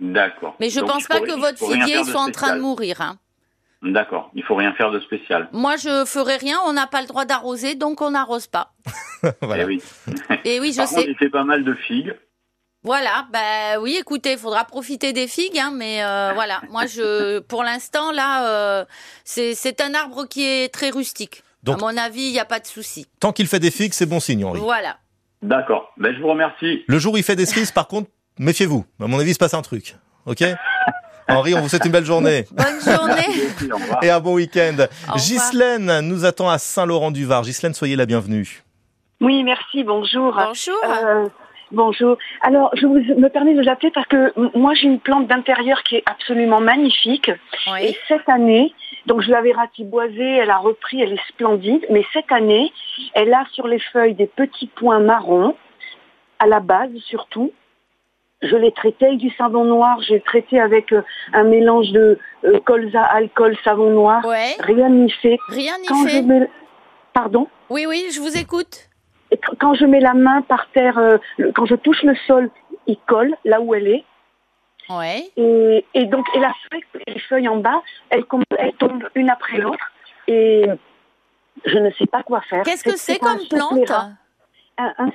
D'accord. 0.00 0.54
Mais 0.60 0.70
je 0.70 0.80
Donc, 0.80 0.90
pense 0.90 1.06
pas 1.06 1.20
que 1.20 1.32
votre 1.32 1.58
figuier 1.58 2.04
soit 2.04 2.20
en 2.20 2.30
train 2.30 2.54
de 2.56 2.60
mourir. 2.60 3.00
Hein. 3.00 3.18
D'accord, 3.82 4.30
il 4.34 4.42
faut 4.42 4.56
rien 4.56 4.72
faire 4.74 4.90
de 4.90 4.98
spécial. 5.00 5.48
Moi, 5.52 5.76
je 5.76 6.04
ferai 6.04 6.36
rien. 6.36 6.58
On 6.66 6.72
n'a 6.72 6.86
pas 6.88 7.00
le 7.00 7.06
droit 7.06 7.24
d'arroser, 7.24 7.76
donc 7.76 8.00
on 8.00 8.10
n'arrose 8.10 8.48
pas. 8.48 8.72
voilà. 9.40 9.62
Eh 9.62 9.66
oui. 9.66 9.82
Et 10.44 10.58
oui, 10.60 10.72
je 10.72 10.78
Par 10.78 10.88
sais. 10.88 10.96
contre, 10.96 11.08
il 11.08 11.16
fait 11.16 11.30
pas 11.30 11.44
mal 11.44 11.64
de 11.64 11.74
figues. 11.74 12.14
Voilà, 12.84 13.26
bah 13.32 13.80
oui, 13.80 13.96
écoutez, 14.00 14.32
il 14.32 14.38
faudra 14.38 14.64
profiter 14.64 15.12
des 15.12 15.26
figues, 15.26 15.58
hein, 15.58 15.72
mais 15.74 16.02
euh, 16.04 16.32
voilà, 16.34 16.60
moi 16.70 16.86
je, 16.86 17.40
pour 17.40 17.64
l'instant 17.64 18.12
là, 18.12 18.46
euh, 18.48 18.84
c'est 19.24 19.54
c'est 19.54 19.80
un 19.80 19.94
arbre 19.94 20.26
qui 20.26 20.44
est 20.46 20.72
très 20.72 20.90
rustique. 20.90 21.42
Donc- 21.64 21.82
à 21.82 21.86
mon 21.86 21.96
avis, 21.96 22.22
il 22.22 22.32
n'y 22.32 22.38
a 22.38 22.44
pas 22.44 22.60
de 22.60 22.66
souci. 22.66 23.06
Tant 23.20 23.32
qu'il 23.32 23.48
fait 23.48 23.58
des 23.58 23.72
figues, 23.72 23.92
c'est 23.94 24.06
bon 24.06 24.20
signe, 24.20 24.44
Henri. 24.44 24.60
Voilà. 24.60 24.98
D'accord, 25.42 25.92
ben, 25.96 26.14
je 26.14 26.20
vous 26.20 26.28
remercie. 26.28 26.84
Le 26.86 26.98
jour 26.98 27.14
où 27.14 27.16
il 27.16 27.22
fait 27.24 27.36
des 27.36 27.46
cerises, 27.46 27.72
par 27.72 27.88
contre, 27.88 28.10
méfiez-vous. 28.38 28.84
À 29.00 29.06
mon 29.08 29.18
avis, 29.18 29.30
il 29.30 29.34
se 29.34 29.38
passe 29.38 29.54
un 29.54 29.62
truc. 29.62 29.96
Ok? 30.26 30.42
Henri, 31.28 31.54
on 31.54 31.60
vous 31.60 31.68
souhaite 31.68 31.84
une 31.84 31.92
belle 31.92 32.04
journée 32.04 32.44
Bonne 32.52 32.80
journée. 32.80 33.14
Merci, 33.26 33.72
au 33.72 33.76
revoir. 33.76 34.04
et 34.04 34.10
un 34.10 34.20
bon 34.20 34.34
week-end. 34.34 34.86
Ghislaine 35.14 36.00
nous 36.00 36.24
attend 36.24 36.48
à 36.48 36.58
Saint-Laurent-du-Var. 36.58 37.42
Ghislaine, 37.42 37.74
soyez 37.74 37.96
la 37.96 38.06
bienvenue. 38.06 38.62
Oui, 39.20 39.42
merci, 39.42 39.84
bonjour. 39.84 40.34
Bonjour. 40.34 40.76
Euh, 40.84 41.26
bonjour. 41.72 42.16
Alors, 42.42 42.70
je 42.74 42.86
vous, 42.86 42.94
me 42.94 43.28
permets 43.28 43.54
de 43.54 43.62
vous 43.62 43.68
appeler 43.68 43.90
parce 43.90 44.06
que 44.06 44.32
moi, 44.56 44.74
j'ai 44.74 44.86
une 44.86 45.00
plante 45.00 45.26
d'intérieur 45.26 45.82
qui 45.82 45.96
est 45.96 46.04
absolument 46.06 46.60
magnifique. 46.60 47.30
Oui. 47.66 47.84
Et 47.84 47.98
cette 48.06 48.28
année, 48.28 48.72
donc 49.06 49.22
je 49.22 49.30
l'avais 49.30 49.52
ratiboisée, 49.52 50.36
elle 50.36 50.50
a 50.50 50.58
repris, 50.58 51.02
elle 51.02 51.12
est 51.12 51.28
splendide. 51.28 51.84
Mais 51.90 52.04
cette 52.12 52.30
année, 52.30 52.72
elle 53.14 53.34
a 53.34 53.44
sur 53.52 53.66
les 53.66 53.80
feuilles 53.92 54.14
des 54.14 54.28
petits 54.28 54.68
points 54.68 55.00
marrons, 55.00 55.56
à 56.38 56.46
la 56.46 56.60
base 56.60 56.90
surtout. 57.06 57.52
Je 58.40 58.54
l'ai 58.56 58.70
traité 58.72 59.06
avec 59.06 59.18
du 59.18 59.30
savon 59.30 59.64
noir, 59.64 60.00
j'ai 60.02 60.20
traité 60.20 60.60
avec 60.60 60.92
euh, 60.92 61.02
un 61.32 61.42
mélange 61.44 61.90
de 61.90 62.18
euh, 62.44 62.60
colza, 62.60 63.02
alcool, 63.02 63.56
savon 63.64 63.90
noir. 63.90 64.24
Ouais. 64.24 64.54
Rien 64.60 64.88
n'y 64.90 65.10
fait. 65.10 65.36
Rien 65.48 65.76
n'y 65.80 65.86
Quand 65.88 66.06
je 66.06 66.08
fait. 66.08 66.22
mets... 66.22 66.48
Pardon? 67.12 67.48
Oui, 67.68 67.86
oui, 67.88 68.06
je 68.12 68.20
vous 68.20 68.38
écoute. 68.38 68.88
et 69.32 69.40
quand 69.58 69.74
je 69.74 69.84
mets 69.86 69.98
la 70.00 70.14
main 70.14 70.42
par 70.42 70.70
terre, 70.70 70.98
euh, 70.98 71.18
quand 71.54 71.66
je 71.66 71.74
touche 71.74 72.02
le 72.04 72.14
sol, 72.28 72.48
il 72.86 72.96
colle 73.06 73.34
là 73.44 73.60
où 73.60 73.74
elle 73.74 73.88
est. 73.88 74.04
Ouais. 74.88 75.24
Et, 75.36 75.84
et 75.94 76.04
donc, 76.06 76.24
et 76.34 76.38
la 76.38 76.52
feuille, 76.70 76.84
les 77.08 77.18
feuilles 77.18 77.48
en 77.48 77.56
bas, 77.56 77.82
elles, 78.10 78.24
elles 78.56 78.72
tombent 78.74 79.08
une 79.16 79.30
après 79.30 79.58
l'autre. 79.58 79.84
Et 80.28 80.64
je 81.66 81.76
ne 81.78 81.90
sais 81.98 82.06
pas 82.06 82.22
quoi 82.22 82.40
faire. 82.42 82.62
Qu'est-ce 82.62 82.84
que 82.84 82.96
c'est 82.96 83.18
comme 83.18 83.40
plante. 83.50 83.90
Un, 84.78 84.94
un. 84.98 85.10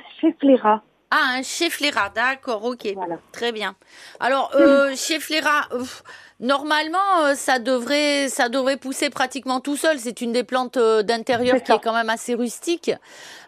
Ah, 1.16 1.36
un 1.38 1.44
cheflera, 1.44 2.10
d'accord, 2.10 2.64
ok. 2.64 2.88
Voilà. 2.96 3.20
Très 3.32 3.52
bien. 3.52 3.76
Alors, 4.20 4.50
euh, 4.56 4.96
cheflera, 4.96 5.68
ouf, 5.78 6.02
normalement, 6.40 6.98
euh, 7.22 7.36
ça 7.36 7.60
devrait, 7.60 8.30
ça 8.30 8.50
devrait 8.50 8.78
pousser 8.78 9.12
pratiquement 9.12 9.60
tout 9.60 9.78
seul. 9.78 10.00
C'est 10.00 10.22
une 10.22 10.32
des 10.32 10.44
plantes 10.44 10.78
euh, 10.78 11.04
d'intérieur 11.04 11.62
qui 11.62 11.72
est 11.72 11.80
quand 11.80 11.94
même 11.94 12.10
assez 12.10 12.34
rustique. 12.34 12.90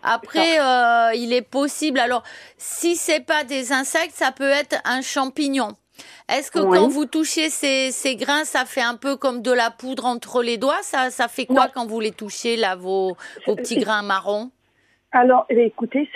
Après, 0.03 0.59
euh, 0.59 1.15
il 1.15 1.33
est 1.33 1.41
possible. 1.41 1.97
Alors, 1.99 2.21
si 2.59 2.95
c'est 2.95 3.21
pas 3.21 3.43
des 3.43 3.71
insectes, 3.71 4.15
ça 4.15 4.31
peut 4.31 4.51
être 4.51 4.75
un 4.85 5.01
champignon. 5.01 5.75
Est-ce 6.29 6.51
que 6.51 6.59
Oui. 6.59 6.77
quand 6.77 6.87
vous 6.87 7.05
touchez 7.05 7.49
ces, 7.49 7.91
ces 7.91 8.15
grains, 8.15 8.45
ça 8.45 8.65
fait 8.65 8.81
un 8.81 8.95
peu 8.95 9.15
comme 9.15 9.41
de 9.41 9.51
la 9.51 9.71
poudre 9.71 10.05
entre 10.05 10.43
les 10.43 10.57
doigts? 10.57 10.83
Ça, 10.83 11.09
ça 11.09 11.27
fait 11.27 11.47
quoi 11.47 11.65
Non. 11.65 11.71
quand 11.73 11.87
vous 11.87 11.99
les 11.99 12.11
touchez 12.11 12.57
là, 12.57 12.75
vos, 12.75 13.17
vos 13.47 13.55
petits 13.55 13.77
grains 13.77 14.03
marrons? 14.03 14.51
Alors, 15.15 15.45
eh 15.49 15.63
écoutez, 15.63 16.09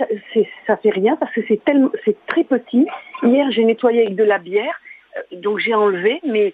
ça, 0.68 0.76
fait 0.78 0.90
rien 0.90 1.16
parce 1.16 1.32
que 1.34 1.40
c'est 1.48 1.64
tellement, 1.64 1.90
c'est 2.04 2.18
très 2.28 2.44
petit. 2.44 2.86
Hier, 3.24 3.50
j'ai 3.50 3.64
nettoyé 3.64 4.02
avec 4.04 4.16
de 4.16 4.26
la 4.26 4.40
bière, 4.40 4.76
euh, 5.18 5.22
donc 5.38 5.60
j'ai 5.60 5.74
enlevé, 5.74 6.20
mais 6.26 6.54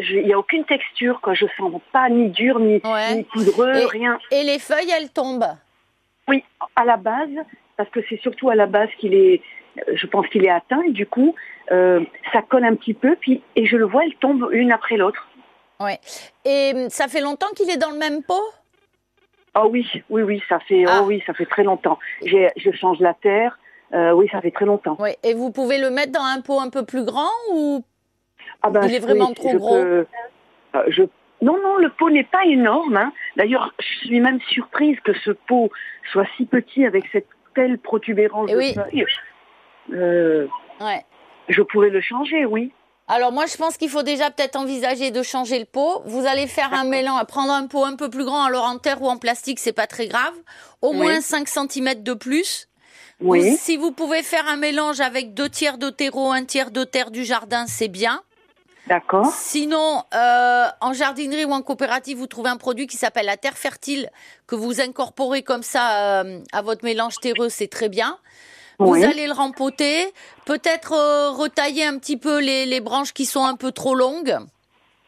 je- 0.00 0.16
il 0.16 0.26
n'y 0.26 0.32
a 0.32 0.38
aucune 0.40 0.64
texture, 0.64 1.20
quoi. 1.20 1.34
Je 1.34 1.46
sens 1.56 1.70
pas 1.92 2.08
ni 2.08 2.30
dur, 2.30 2.58
ni, 2.58 2.80
Ouais. 2.84 3.14
ni 3.14 3.22
poudreux, 3.22 3.76
Et- 3.76 3.84
rien. 3.86 4.18
Et 4.32 4.42
les 4.42 4.58
feuilles, 4.58 4.90
elles 4.98 5.10
tombent. 5.10 5.46
Oui, 6.26 6.42
à 6.74 6.84
la 6.84 6.96
base, 6.96 7.30
parce 7.76 7.88
que 7.90 8.00
c'est 8.08 8.20
surtout 8.20 8.50
à 8.50 8.56
la 8.56 8.66
base 8.66 8.88
qu'il 8.98 9.14
est, 9.14 9.40
euh, 9.78 9.92
je 9.94 10.06
pense 10.08 10.26
qu'il 10.28 10.44
est 10.44 10.50
atteint, 10.50 10.82
et 10.82 10.90
du 10.90 11.06
coup, 11.06 11.36
euh, 11.70 12.00
ça 12.32 12.42
colle 12.42 12.64
un 12.64 12.74
petit 12.74 12.94
peu, 12.94 13.14
puis 13.20 13.40
et 13.54 13.66
je 13.66 13.76
le 13.76 13.84
vois, 13.84 14.02
elles 14.04 14.16
tombent 14.16 14.48
une 14.50 14.72
après 14.72 14.96
l'autre. 14.96 15.28
Ouais. 15.78 15.98
Et 16.44 16.72
hum, 16.74 16.90
ça 16.90 17.06
fait 17.06 17.20
longtemps 17.20 17.52
qu'il 17.54 17.70
est 17.70 17.76
dans 17.76 17.90
le 17.90 17.98
même 17.98 18.24
pot? 18.24 18.42
Oh 19.56 19.68
oui, 19.70 19.86
oui, 20.10 20.22
oui, 20.22 20.42
ça 20.48 20.58
fait, 20.60 20.84
Ah. 20.86 21.00
oh 21.00 21.04
oui, 21.06 21.22
ça 21.26 21.34
fait 21.34 21.46
très 21.46 21.62
longtemps. 21.64 21.98
Je 22.24 22.70
change 22.72 22.98
la 23.00 23.14
terre, 23.14 23.58
euh, 23.94 24.12
oui, 24.12 24.28
ça 24.32 24.40
fait 24.40 24.50
très 24.50 24.64
longtemps. 24.64 24.96
Oui. 24.98 25.10
Et 25.22 25.34
vous 25.34 25.50
pouvez 25.52 25.78
le 25.78 25.90
mettre 25.90 26.12
dans 26.12 26.24
un 26.24 26.40
pot 26.40 26.60
un 26.60 26.70
peu 26.70 26.84
plus 26.84 27.04
grand 27.04 27.30
ou 27.52 27.84
Ah 28.62 28.70
ben, 28.70 28.82
Il 28.86 28.94
est 28.94 28.98
vraiment 28.98 29.32
trop 29.32 29.50
je 29.50 29.56
gros? 29.56 29.74
peux- 29.74 30.06
euh, 30.74 30.82
je, 30.88 31.02
non, 31.42 31.56
non, 31.62 31.76
le 31.76 31.90
pot 31.90 32.10
n'est 32.10 32.24
pas 32.24 32.44
énorme. 32.46 32.96
hein. 32.96 33.12
D'ailleurs, 33.36 33.72
je 33.78 34.06
suis 34.08 34.20
même 34.20 34.40
surprise 34.48 34.98
que 35.00 35.12
ce 35.24 35.30
pot 35.30 35.70
soit 36.12 36.26
si 36.36 36.46
petit 36.46 36.84
avec 36.86 37.04
cette 37.12 37.28
telle 37.54 37.78
protubérance 37.78 38.48
Eh 38.50 38.54
de 38.54 38.58
oui. 38.58 38.74
feuilles. 38.74 39.06
Euh, 39.92 40.46
Ouais. 40.80 41.04
je 41.48 41.62
pourrais 41.62 41.90
le 41.90 42.00
changer, 42.00 42.44
oui. 42.46 42.72
Alors 43.06 43.32
moi, 43.32 43.44
je 43.46 43.56
pense 43.56 43.76
qu'il 43.76 43.90
faut 43.90 44.02
déjà 44.02 44.30
peut-être 44.30 44.56
envisager 44.56 45.10
de 45.10 45.22
changer 45.22 45.58
le 45.58 45.66
pot. 45.66 46.02
Vous 46.06 46.26
allez 46.26 46.46
faire 46.46 46.72
un 46.72 46.84
mélange, 46.84 47.24
prendre 47.24 47.52
un 47.52 47.66
pot 47.66 47.84
un 47.84 47.96
peu 47.96 48.08
plus 48.08 48.24
grand, 48.24 48.44
alors 48.44 48.64
en 48.64 48.78
terre 48.78 49.02
ou 49.02 49.08
en 49.08 49.18
plastique, 49.18 49.58
c'est 49.60 49.72
pas 49.74 49.86
très 49.86 50.06
grave. 50.06 50.32
Au 50.80 50.90
Oui. 50.90 50.96
moins 50.96 51.20
5 51.20 51.46
cm 51.48 52.02
de 52.02 52.14
plus. 52.14 52.68
Oui. 53.20 53.56
Si 53.58 53.76
vous 53.76 53.92
pouvez 53.92 54.22
faire 54.22 54.46
un 54.48 54.56
mélange 54.56 55.00
avec 55.00 55.34
deux 55.34 55.48
tiers 55.50 55.76
de 55.78 55.90
terreau, 55.90 56.32
un 56.32 56.44
tiers 56.44 56.70
de 56.70 56.84
terre 56.84 57.10
du 57.10 57.24
jardin, 57.24 57.66
c'est 57.66 57.88
bien. 57.88 58.22
D'accord. 58.86 59.32
Sinon, 59.34 60.02
euh, 60.14 60.66
en 60.80 60.92
jardinerie 60.92 61.44
ou 61.46 61.52
en 61.52 61.62
coopérative, 61.62 62.18
vous 62.18 62.26
trouvez 62.26 62.50
un 62.50 62.56
produit 62.58 62.86
qui 62.86 62.96
s'appelle 62.98 63.26
la 63.26 63.36
terre 63.38 63.56
fertile 63.56 64.10
que 64.46 64.54
vous 64.56 64.80
incorporez 64.80 65.42
comme 65.42 65.62
ça 65.62 66.20
euh, 66.22 66.40
à 66.52 66.60
votre 66.62 66.84
mélange 66.84 67.16
terreux, 67.20 67.48
c'est 67.48 67.68
très 67.68 67.88
bien. 67.88 68.18
Vous 68.78 68.94
allez 68.94 69.26
le 69.26 69.32
rempoter, 69.32 70.12
peut-être 70.44 70.92
euh, 70.92 71.30
retailler 71.30 71.84
un 71.84 71.98
petit 71.98 72.16
peu 72.16 72.40
les, 72.40 72.66
les 72.66 72.80
branches 72.80 73.12
qui 73.12 73.24
sont 73.24 73.44
un 73.44 73.56
peu 73.56 73.72
trop 73.72 73.94
longues. 73.94 74.38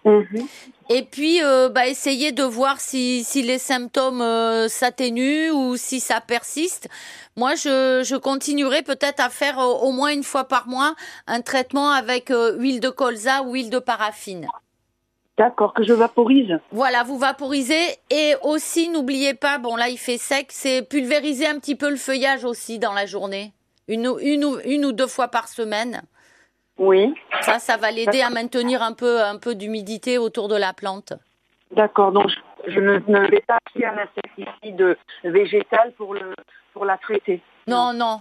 Mhm. 0.05 0.47
Et 0.89 1.03
puis, 1.03 1.43
euh, 1.43 1.69
bah, 1.69 1.89
essayer 1.89 2.31
de 2.31 2.45
voir 2.45 2.81
si, 2.81 3.25
si 3.25 3.43
les 3.43 3.59
symptômes 3.59 4.23
euh, 4.23 4.69
s'atténuent 4.69 5.51
ou 5.51 5.77
si 5.77 5.99
ça 5.99 6.21
persiste. 6.21 6.89
Moi, 7.37 7.57
je, 7.57 8.03
je 8.05 8.15
continuerai 8.15 8.83
peut-être 8.83 9.19
à 9.19 9.29
faire 9.29 9.59
euh, 9.59 9.65
au 9.65 9.91
moins 9.91 10.11
une 10.11 10.23
fois 10.23 10.45
par 10.45 10.69
mois 10.69 10.95
un 11.27 11.41
traitement 11.41 11.91
avec 11.91 12.31
euh, 12.31 12.57
huile 12.57 12.79
de 12.79 12.89
colza 12.89 13.43
ou 13.43 13.55
huile 13.55 13.71
de 13.71 13.81
paraffine. 13.81 14.47
D'accord, 15.37 15.75
que 15.75 15.83
je 15.83 15.93
vaporise. 15.93 16.59
Voilà, 16.73 17.03
vous 17.03 17.19
vaporisez 17.19 17.99
et 18.11 18.35
aussi 18.43 18.89
n'oubliez 18.89 19.35
pas, 19.35 19.59
bon 19.59 19.77
là 19.77 19.91
il 19.91 19.99
fait 19.99 20.17
sec, 20.17 20.47
c'est 20.51 20.81
pulvériser 20.81 21.47
un 21.47 21.59
petit 21.59 21.75
peu 21.75 21.91
le 21.91 21.97
feuillage 21.97 22.45
aussi 22.47 22.79
dans 22.79 22.95
la 22.95 23.05
journée, 23.05 23.53
une, 23.89 24.09
ou- 24.09 24.19
une, 24.19 24.61
une 24.65 24.85
ou 24.85 24.93
deux 24.93 25.07
fois 25.07 25.29
par 25.29 25.49
semaine. 25.49 26.03
Oui. 26.79 27.15
Ça, 27.41 27.59
ça 27.59 27.77
va 27.77 27.91
l'aider 27.91 28.21
à 28.21 28.31
maintenir 28.31 28.83
un 28.83 28.93
peu, 28.93 29.23
un 29.23 29.39
peu 29.39 29.55
d'humidité 29.55 30.19
autour 30.19 30.49
de 30.49 30.57
la 30.57 30.73
plante. 30.73 31.15
D'accord, 31.71 32.13
donc 32.13 32.31
je, 32.67 32.81
ne 32.81 33.31
vais 33.31 33.41
pas 33.41 33.57
appliquer 33.57 33.87
un 33.87 33.99
insecticide 33.99 34.97
végétal 35.25 35.93
pour, 35.93 36.15
le, 36.15 36.35
pour 36.73 36.85
la 36.85 36.99
traiter. 36.99 37.41
Non, 37.67 37.93
non. 37.93 38.21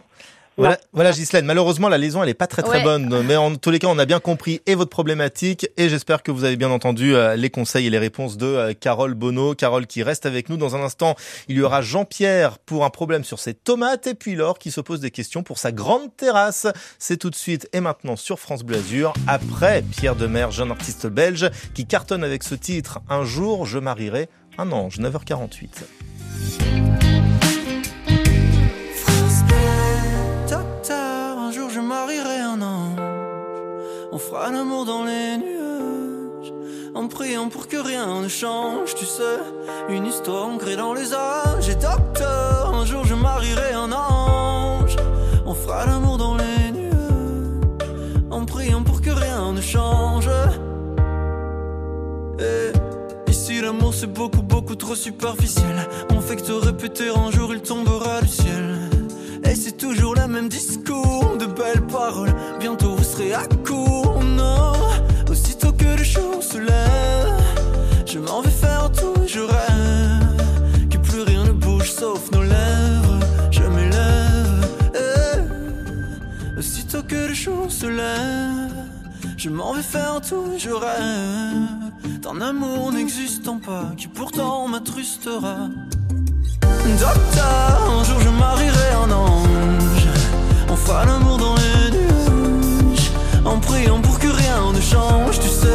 Voilà, 0.57 0.79
voilà 0.93 1.11
Ghislaine. 1.11 1.45
Malheureusement, 1.45 1.89
la 1.89 1.97
liaison, 1.97 2.23
elle 2.23 2.29
est 2.29 2.33
pas 2.33 2.47
très 2.47 2.61
très 2.61 2.77
Ouais. 2.77 2.83
bonne. 2.83 3.23
Mais 3.23 3.35
en 3.35 3.55
tous 3.55 3.71
les 3.71 3.79
cas, 3.79 3.87
on 3.87 3.99
a 3.99 4.05
bien 4.05 4.21
compris 4.21 4.61
et 4.65 4.75
votre 4.75 4.89
problématique 4.89 5.67
et 5.75 5.89
j'espère 5.89 6.23
que 6.23 6.31
vous 6.31 6.45
avez 6.45 6.55
bien 6.55 6.69
entendu 6.69 7.13
euh, 7.13 7.35
les 7.35 7.49
conseils 7.49 7.87
et 7.87 7.89
les 7.89 7.97
réponses 7.97 8.37
de 8.37 8.45
euh, 8.45 8.73
Carole 8.73 9.15
Bonneau. 9.15 9.53
Carole 9.53 9.85
qui 9.85 10.01
reste 10.01 10.25
avec 10.25 10.47
nous. 10.47 10.55
Dans 10.55 10.75
un 10.75 10.81
instant, 10.81 11.15
il 11.49 11.57
y 11.57 11.61
aura 11.61 11.81
Jean-Pierre 11.81 12.57
pour 12.59 12.85
un 12.85 12.89
problème 12.89 13.25
sur 13.25 13.39
ses 13.39 13.53
tomates 13.53 14.07
et 14.07 14.13
puis 14.15 14.35
Laure 14.35 14.57
qui 14.57 14.71
se 14.71 14.79
pose 14.79 15.01
des 15.01 15.11
questions 15.11 15.43
pour 15.43 15.57
sa 15.57 15.73
grande 15.73 16.15
terrasse. 16.15 16.67
C'est 16.99 17.17
tout 17.17 17.29
de 17.29 17.35
suite 17.35 17.67
et 17.73 17.81
maintenant 17.81 18.15
sur 18.15 18.39
France 18.39 18.63
Bleu 18.63 18.77
Azur. 18.77 19.13
Après 19.27 19.83
Pierre 19.97 20.15
Demer, 20.15 20.47
jeune 20.51 20.71
artiste 20.71 21.07
belge 21.07 21.49
qui 21.73 21.85
cartonne 21.85 22.23
avec 22.23 22.43
ce 22.43 22.55
titre 22.55 22.99
Un 23.09 23.25
jour, 23.25 23.65
je 23.65 23.79
marierai 23.79 24.29
un 24.57 24.71
ange. 24.71 24.99
9h48. 24.99 27.04
On 34.15 34.17
fera 34.17 34.49
l'amour 34.49 34.85
dans 34.85 35.03
les 35.03 35.35
nuages. 35.35 36.53
En 36.93 37.09
priant 37.09 37.49
pour 37.49 37.67
que 37.67 37.75
rien 37.75 38.21
ne 38.21 38.29
change, 38.29 38.95
tu 38.95 39.03
sais. 39.03 39.39
Une 39.89 40.05
histoire 40.05 40.47
ancrée 40.47 40.77
dans 40.77 40.93
les 40.93 41.13
âges. 41.13 41.67
Et 41.67 41.75
docteur, 41.75 42.73
un 42.73 42.85
jour 42.85 43.03
je 43.03 43.13
marierai 43.13 43.73
un 43.73 43.91
ange. 43.91 44.95
On 45.45 45.53
fera 45.53 45.85
l'amour 45.85 46.17
dans 46.17 46.37
les 46.37 46.71
nuages. 46.71 48.23
En 48.31 48.45
priant 48.45 48.83
pour 48.83 49.01
que 49.01 49.09
rien 49.09 49.51
ne 49.51 49.59
change. 49.59 50.29
Et 52.39 52.71
ici 53.29 53.59
l'amour 53.59 53.93
c'est 53.93 54.13
beaucoup 54.13 54.43
beaucoup 54.43 54.75
trop 54.75 54.95
superficiel. 54.95 55.89
On 56.11 56.21
fait 56.21 56.37
que 56.37 56.43
te 56.43 56.53
répéter 56.53 57.09
un 57.09 57.31
jour 57.31 57.53
il 57.53 57.61
tombera 57.61 58.21
du 58.21 58.29
ciel. 58.29 58.84
Et 59.49 59.55
c'est 59.55 59.77
toujours 59.77 60.15
le 60.15 60.27
même 60.27 60.49
discours, 60.49 61.37
de 61.39 61.45
belles 61.45 61.85
paroles. 61.87 62.33
Bientôt 62.59 62.95
vous 62.95 63.03
serez 63.03 63.33
à 63.33 63.45
court, 63.65 64.23
non. 64.23 64.73
Aussitôt 65.29 65.71
que 65.71 65.97
le 65.97 66.03
jour 66.03 66.41
se 66.41 66.57
lève, 66.57 67.41
je 68.05 68.19
m'en 68.19 68.41
vais 68.41 68.49
faire 68.49 68.91
tout 68.91 69.21
et 69.23 69.27
je 69.27 69.39
rêve 69.39 70.89
que 70.89 70.97
plus 70.97 71.21
rien 71.21 71.43
ne 71.43 71.51
bouge 71.51 71.91
sauf 71.91 72.31
nos 72.31 72.43
lèvres. 72.43 73.19
Je 73.51 73.63
m'élève, 73.63 74.67
eh. 74.95 76.59
aussitôt 76.59 77.03
que 77.03 77.27
le 77.27 77.33
jour 77.33 77.71
se 77.71 77.85
lève. 77.85 78.85
Je 79.37 79.49
m'en 79.49 79.73
vais 79.73 79.83
faire 79.83 80.21
tout 80.27 80.53
et 80.55 80.59
je 80.59 80.71
rêve 80.71 81.85
d'un 82.21 82.41
amour 82.41 82.91
n'existant 82.91 83.59
pas 83.59 83.91
qui 83.97 84.07
pourtant 84.07 84.67
m'attrustera. 84.67 85.69
Docteur, 86.93 87.89
un 87.99 88.03
jour 88.03 88.19
je 88.21 88.29
marierai 88.29 88.91
un 89.03 89.11
ange. 89.11 90.07
On 90.69 90.75
fera 90.75 91.03
l'amour 91.05 91.37
dans 91.37 91.55
les 91.55 91.97
nuages. 91.97 93.11
En 93.43 93.59
priant 93.59 93.99
pour 94.01 94.19
que 94.19 94.27
rien 94.27 94.71
ne 94.71 94.79
change, 94.79 95.39
tu 95.39 95.49
sais. 95.49 95.74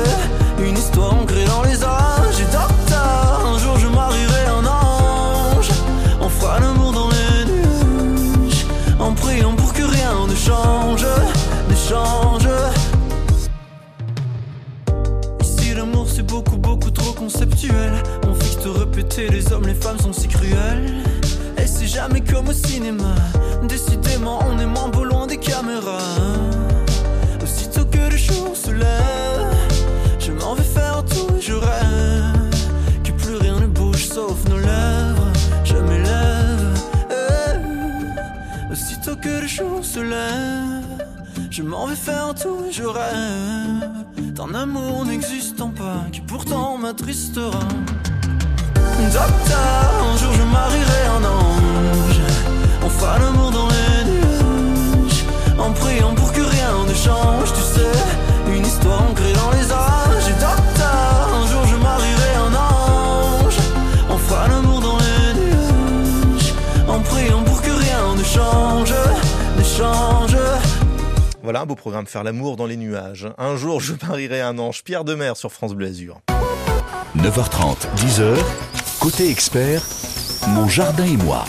Au 22.51 22.53
cinéma. 22.53 23.15
Décidément, 23.69 24.41
on 24.51 24.59
est 24.59 24.67
moins 24.67 24.89
beau 24.89 25.05
loin 25.05 25.27
des 25.27 25.39
caméras. 25.39 26.17
Aussitôt 27.43 27.85
que 27.85 28.11
le 28.11 28.17
jour 28.17 28.57
se 28.57 28.71
lève, 28.73 29.55
je 30.19 30.33
m'en 30.33 30.55
vais 30.55 30.65
faire 30.65 31.05
tout 31.05 31.29
et 31.37 31.41
je 31.41 31.53
rêve. 31.55 32.55
Que 33.05 33.13
plus 33.13 33.37
rien 33.37 33.61
ne 33.61 33.67
bouge 33.67 34.05
sauf 34.07 34.39
nos 34.49 34.59
lèvres. 34.59 35.31
Je 35.65 35.77
m'élève. 35.77 36.75
eh. 37.11 38.73
Aussitôt 38.73 39.17
que 39.17 39.41
le 39.43 39.47
jour 39.47 39.85
se 39.85 40.01
lève, 40.01 41.07
je 41.51 41.63
m'en 41.63 41.87
vais 41.87 41.97
faire 42.09 42.35
tout 42.35 42.65
et 42.69 42.73
je 42.73 42.85
rêve 42.85 44.33
d'un 44.37 44.55
amour 44.55 45.05
n'existant 45.05 45.71
pas 45.71 46.03
qui 46.13 46.21
pourtant 46.21 46.79
m'attristera. 46.79 47.61
Docteur, 49.13 49.91
un 50.13 50.17
jour 50.19 50.33
je 50.33 50.43
marierai 50.43 51.03
un 51.17 51.25
ange. 51.25 52.20
On 53.01 53.03
fera 53.03 53.19
l'amour 53.19 53.51
dans 53.51 53.67
les 53.67 54.11
nuages. 54.11 55.25
En 55.59 55.73
priant 55.73 56.15
pour 56.15 56.31
que 56.35 56.43
rien 56.43 56.85
ne 56.87 56.93
change, 56.93 57.51
tu 57.55 57.63
sais. 57.63 58.55
Une 58.55 58.67
histoire 58.67 59.01
ancrée 59.09 59.33
dans 59.33 59.51
les 59.53 59.73
âges. 59.73 60.29
Et 60.29 60.33
docteur, 60.33 61.31
un 61.35 61.47
jour 61.47 61.65
je 61.65 61.77
marierai 61.77 62.35
un 62.37 62.55
ange. 62.55 63.57
On 64.11 64.19
fera 64.19 64.49
l'amour 64.49 64.81
dans 64.81 64.99
les 64.99 65.41
nuages. 65.41 66.53
En 66.89 67.01
priant 67.01 67.43
pour 67.43 67.63
que 67.63 67.71
rien 67.71 68.17
ne 68.17 68.23
change, 68.23 68.93
ne 69.57 69.65
change. 69.65 70.37
Voilà 71.43 71.63
un 71.63 71.67
beau 71.67 71.77
programme, 71.77 72.07
faire 72.07 72.23
l'amour 72.23 72.59
dans 72.59 72.67
les 72.67 72.77
nuages. 72.77 73.29
Un 73.39 73.57
jour, 73.57 73.81
je 73.81 73.95
marierai 74.07 74.43
un 74.43 74.59
ange. 74.59 74.85
Pierre 74.85 75.05
Demer 75.05 75.33
sur 75.37 75.53
France 75.53 75.73
Bleu 75.73 75.87
Azur. 75.87 76.21
9h30, 77.17 77.77
10h, 77.97 78.37
côté 79.01 79.31
expert, 79.31 79.81
mon 80.49 80.69
jardin 80.69 81.07
et 81.07 81.17
moi. 81.17 81.47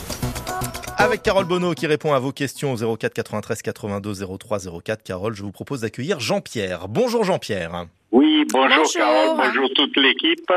Avec 1.03 1.23
Carole 1.23 1.45
Bonneau 1.45 1.73
qui 1.73 1.87
répond 1.87 2.13
à 2.13 2.19
vos 2.19 2.31
questions 2.31 2.73
au 2.73 2.97
04 2.97 3.13
93 3.13 3.61
82 3.61 4.13
03 4.37 4.59
04. 4.83 5.03
Carole, 5.03 5.33
je 5.33 5.41
vous 5.41 5.51
propose 5.51 5.81
d'accueillir 5.81 6.19
Jean-Pierre. 6.19 6.87
Bonjour 6.87 7.23
Jean-Pierre. 7.23 7.85
Oui, 8.11 8.45
bonjour, 8.51 8.77
Bonjour. 8.77 8.93
Carole, 8.93 9.37
bonjour 9.37 9.69
toute 9.75 9.97
l'équipe. 9.97 10.51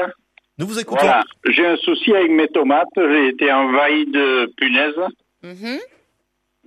Nous 0.59 0.67
vous 0.67 0.79
écoutons. 0.79 1.01
Voilà, 1.01 1.25
j'ai 1.49 1.67
un 1.67 1.77
souci 1.79 2.15
avec 2.15 2.31
mes 2.31 2.49
tomates. 2.49 2.89
J'ai 2.97 3.29
été 3.29 3.51
envahi 3.53 4.07
de 4.07 4.53
punaises. 4.57 4.95
Mhm. 5.43 5.79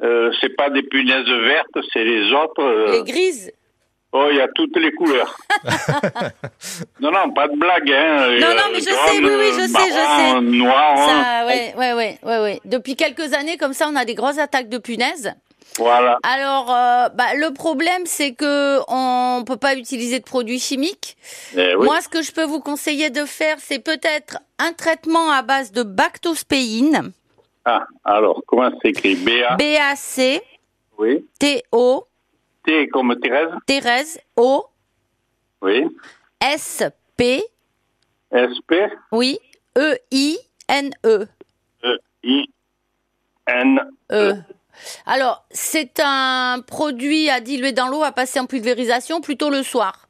Euh, 0.03 0.31
c'est 0.41 0.55
pas 0.55 0.69
des 0.69 0.83
punaises 0.83 1.25
vertes, 1.27 1.77
c'est 1.93 2.03
les 2.03 2.31
autres. 2.33 2.61
euh, 2.61 2.91
Les 2.91 3.03
grises. 3.03 3.51
Oh, 4.13 4.27
il 4.31 4.37
y 4.37 4.41
a 4.41 4.47
toutes 4.55 4.75
les 4.77 4.91
couleurs. 4.93 5.35
non, 6.99 7.11
non, 7.11 7.31
pas 7.33 7.47
de 7.47 7.55
blague. 7.57 7.91
Hein. 7.91 8.37
Non, 8.39 8.55
non, 8.55 8.63
mais 8.71 8.79
je 8.79 8.85
sais, 8.85 9.19
oui, 9.19 9.29
oui, 9.37 9.47
je 9.53 9.67
sais, 9.67 9.89
je 9.89 9.93
sais. 10.37 10.41
Noir. 10.41 10.95
hein. 10.97 11.07
Ça, 11.07 11.45
ouais, 11.47 11.73
ouais, 11.77 11.93
ouais, 11.93 12.19
ouais, 12.23 12.39
ouais. 12.39 12.61
Depuis 12.65 12.95
quelques 12.95 13.33
années, 13.33 13.57
comme 13.57 13.73
ça, 13.73 13.87
on 13.91 13.95
a 13.95 14.05
des 14.05 14.15
grosses 14.15 14.37
attaques 14.39 14.69
de 14.69 14.77
punaises. 14.77 15.33
Voilà. 15.77 16.17
Alors, 16.23 16.71
euh, 16.73 17.09
bah, 17.09 17.35
le 17.35 17.53
problème, 17.53 18.03
c'est 18.05 18.33
que 18.33 18.79
on 18.87 19.43
peut 19.45 19.57
pas 19.57 19.75
utiliser 19.75 20.19
de 20.19 20.23
produits 20.23 20.59
chimiques. 20.59 21.17
Eh 21.55 21.75
oui. 21.75 21.85
Moi, 21.85 21.99
ce 22.01 22.07
que 22.07 22.21
je 22.23 22.31
peux 22.31 22.45
vous 22.45 22.61
conseiller 22.61 23.09
de 23.09 23.25
faire, 23.25 23.57
c'est 23.59 23.79
peut-être 23.79 24.39
un 24.57 24.71
traitement 24.73 25.29
à 25.31 25.43
base 25.43 25.71
de 25.73 25.83
bactospéine, 25.83 27.11
Ah, 27.65 27.85
alors, 28.05 28.41
comment 28.47 28.71
c'est 28.81 28.89
écrit 28.89 29.15
BA 29.15 29.55
B-A-C, 29.57 30.41
Oui. 30.97 31.27
T-O, 31.39 32.06
T 32.67 32.89
comme 32.89 33.17
Thérèse 33.19 33.49
Thérèse, 33.65 34.19
O, 34.35 34.65
Oui. 35.61 35.85
S-P, 36.41 37.43
SP 38.29 38.73
oui, 39.11 39.39
E 39.77 39.97
E-I-N-E. 40.11 41.27
E 41.83 41.97
I 42.23 42.49
N 43.47 43.79
E. 44.11 44.33
Alors, 45.05 45.45
c'est 45.49 45.99
un 46.03 46.59
produit 46.65 47.29
à 47.29 47.39
diluer 47.39 47.71
dans 47.71 47.87
l'eau, 47.87 48.03
à 48.03 48.11
passer 48.11 48.39
en 48.39 48.45
pulvérisation 48.45 49.21
plutôt 49.21 49.49
le 49.49 49.63
soir. 49.63 50.07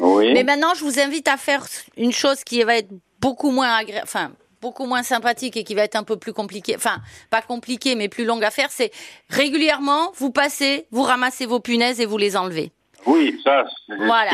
Oui. 0.00 0.32
Mais 0.34 0.42
maintenant, 0.42 0.74
je 0.74 0.84
vous 0.84 0.98
invite 0.98 1.28
à 1.28 1.36
faire 1.36 1.64
une 1.96 2.12
chose 2.12 2.42
qui 2.42 2.62
va 2.64 2.76
être 2.76 2.90
beaucoup 3.20 3.50
moins 3.50 3.72
agréable, 3.72 4.04
enfin, 4.04 4.32
beaucoup 4.60 4.84
moins 4.86 5.02
sympathique 5.02 5.56
et 5.56 5.64
qui 5.64 5.74
va 5.74 5.82
être 5.82 5.96
un 5.96 6.02
peu 6.04 6.16
plus 6.16 6.32
compliquée, 6.32 6.74
enfin, 6.76 6.98
pas 7.30 7.42
compliquée, 7.42 7.94
mais 7.94 8.08
plus 8.08 8.24
longue 8.24 8.44
à 8.44 8.50
faire, 8.50 8.68
c'est 8.70 8.90
régulièrement, 9.28 10.12
vous 10.16 10.30
passez, 10.30 10.86
vous 10.90 11.02
ramassez 11.02 11.46
vos 11.46 11.60
punaises 11.60 12.00
et 12.00 12.06
vous 12.06 12.18
les 12.18 12.36
enlevez. 12.36 12.72
Oui, 13.06 13.40
ça, 13.42 13.64
c'est 13.88 13.96
Voilà. 13.96 14.32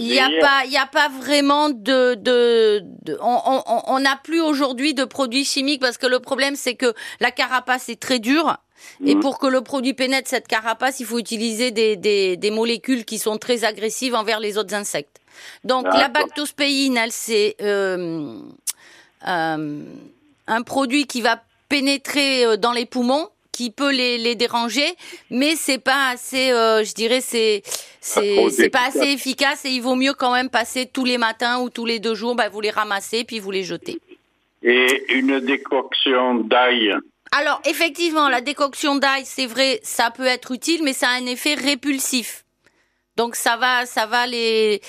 Il 0.00 0.08
n'y 0.08 0.18
a 0.18 0.28
pas, 0.40 0.62
il 0.66 0.76
a 0.76 0.86
pas 0.86 1.08
vraiment 1.08 1.70
de, 1.70 2.14
de, 2.14 2.82
de- 3.04 3.16
on- 3.22 3.40
on 3.46 3.62
on- 3.64 3.82
on 3.86 4.00
n'a 4.00 4.16
plus 4.16 4.40
aujourd'hui 4.40 4.92
de 4.94 5.04
produits 5.04 5.44
chimiques 5.44 5.80
parce 5.80 5.98
que 5.98 6.08
le 6.08 6.18
problème 6.18 6.56
c'est 6.56 6.74
que 6.74 6.92
la 7.20 7.30
carapace 7.30 7.88
est 7.88 8.00
très 8.00 8.18
dure. 8.18 8.56
Et 9.06 9.14
Mhm. 9.14 9.20
pour 9.20 9.38
que 9.38 9.46
le 9.46 9.60
produit 9.60 9.94
pénètre 9.94 10.28
cette 10.28 10.48
carapace, 10.48 10.98
il 10.98 11.06
faut 11.06 11.20
utiliser 11.20 11.70
des, 11.70 11.94
des, 11.94 12.36
des 12.36 12.50
molécules 12.50 13.04
qui 13.04 13.18
sont 13.20 13.38
très 13.38 13.62
agressives 13.62 14.16
envers 14.16 14.40
les 14.40 14.58
autres 14.58 14.74
insectes. 14.74 15.20
Donc 15.62 15.86
la 15.98 16.08
bactospéine, 16.08 16.96
elle 16.96 17.12
c'est 17.12 17.54
euh, 17.62 18.40
euh, 19.26 19.82
un 20.46 20.62
produit 20.62 21.06
qui 21.06 21.20
va 21.20 21.42
pénétrer 21.68 22.44
euh, 22.44 22.56
dans 22.56 22.72
les 22.72 22.86
poumons, 22.86 23.28
qui 23.52 23.70
peut 23.70 23.92
les, 23.92 24.18
les 24.18 24.34
déranger, 24.34 24.94
mais 25.30 25.56
c'est 25.56 25.78
pas 25.78 26.10
assez, 26.10 26.50
euh, 26.50 26.84
je 26.84 26.94
dirais, 26.94 27.20
c'est 27.20 27.62
c'est 28.00 28.70
pas 28.70 28.86
assez 28.88 29.12
efficace 29.12 29.64
et 29.64 29.70
il 29.70 29.80
vaut 29.80 29.94
mieux 29.94 30.14
quand 30.14 30.32
même 30.32 30.50
passer 30.50 30.86
tous 30.86 31.04
les 31.04 31.18
matins 31.18 31.60
ou 31.60 31.70
tous 31.70 31.86
les 31.86 32.00
deux 32.00 32.14
jours, 32.14 32.34
bah, 32.34 32.48
vous 32.48 32.60
les 32.60 32.70
ramassez 32.70 33.24
puis 33.24 33.38
vous 33.38 33.50
les 33.50 33.62
jetez. 33.62 34.00
Et 34.62 35.04
une 35.12 35.40
décoction 35.40 36.34
d'ail. 36.34 36.94
Alors 37.30 37.60
effectivement, 37.64 38.28
la 38.28 38.40
décoction 38.40 38.96
d'ail, 38.96 39.22
c'est 39.24 39.46
vrai, 39.46 39.80
ça 39.82 40.10
peut 40.10 40.26
être 40.26 40.50
utile, 40.52 40.82
mais 40.82 40.92
ça 40.92 41.08
a 41.08 41.12
un 41.12 41.26
effet 41.26 41.54
répulsif. 41.54 42.44
Donc 43.16 43.36
ça 43.36 43.56
va, 43.56 43.86
ça 43.86 44.06
va 44.06 44.26
les. 44.26 44.80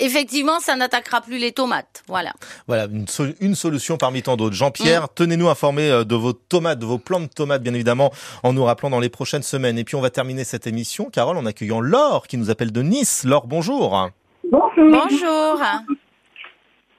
Effectivement, 0.00 0.58
ça 0.60 0.76
n'attaquera 0.76 1.20
plus 1.20 1.38
les 1.38 1.52
tomates. 1.52 2.02
Voilà. 2.08 2.32
Voilà, 2.66 2.86
une, 2.90 3.06
sol- 3.06 3.34
une 3.40 3.54
solution 3.54 3.96
parmi 3.98 4.22
tant 4.22 4.36
d'autres. 4.36 4.56
Jean-Pierre, 4.56 5.04
Mm. 5.04 5.08
tenez-nous 5.14 5.48
informés 5.48 5.90
euh, 5.90 6.04
de 6.04 6.14
vos 6.14 6.32
tomates, 6.32 6.78
de 6.78 6.86
vos 6.86 6.98
plants 6.98 7.20
de 7.20 7.26
tomates, 7.26 7.62
bien 7.62 7.74
évidemment, 7.74 8.10
en 8.42 8.52
nous 8.52 8.64
rappelant 8.64 8.90
dans 8.90 9.00
les 9.00 9.10
prochaines 9.10 9.42
semaines. 9.42 9.78
Et 9.78 9.84
puis, 9.84 9.94
on 9.96 10.00
va 10.00 10.10
terminer 10.10 10.44
cette 10.44 10.66
émission, 10.66 11.10
Carole, 11.10 11.36
en 11.36 11.46
accueillant 11.46 11.80
Laure, 11.80 12.26
qui 12.26 12.36
nous 12.38 12.50
appelle 12.50 12.72
de 12.72 12.82
Nice. 12.82 13.24
Laure, 13.24 13.46
bonjour. 13.46 14.08
Bonjour. 14.50 14.70
Bonjour. 14.76 15.62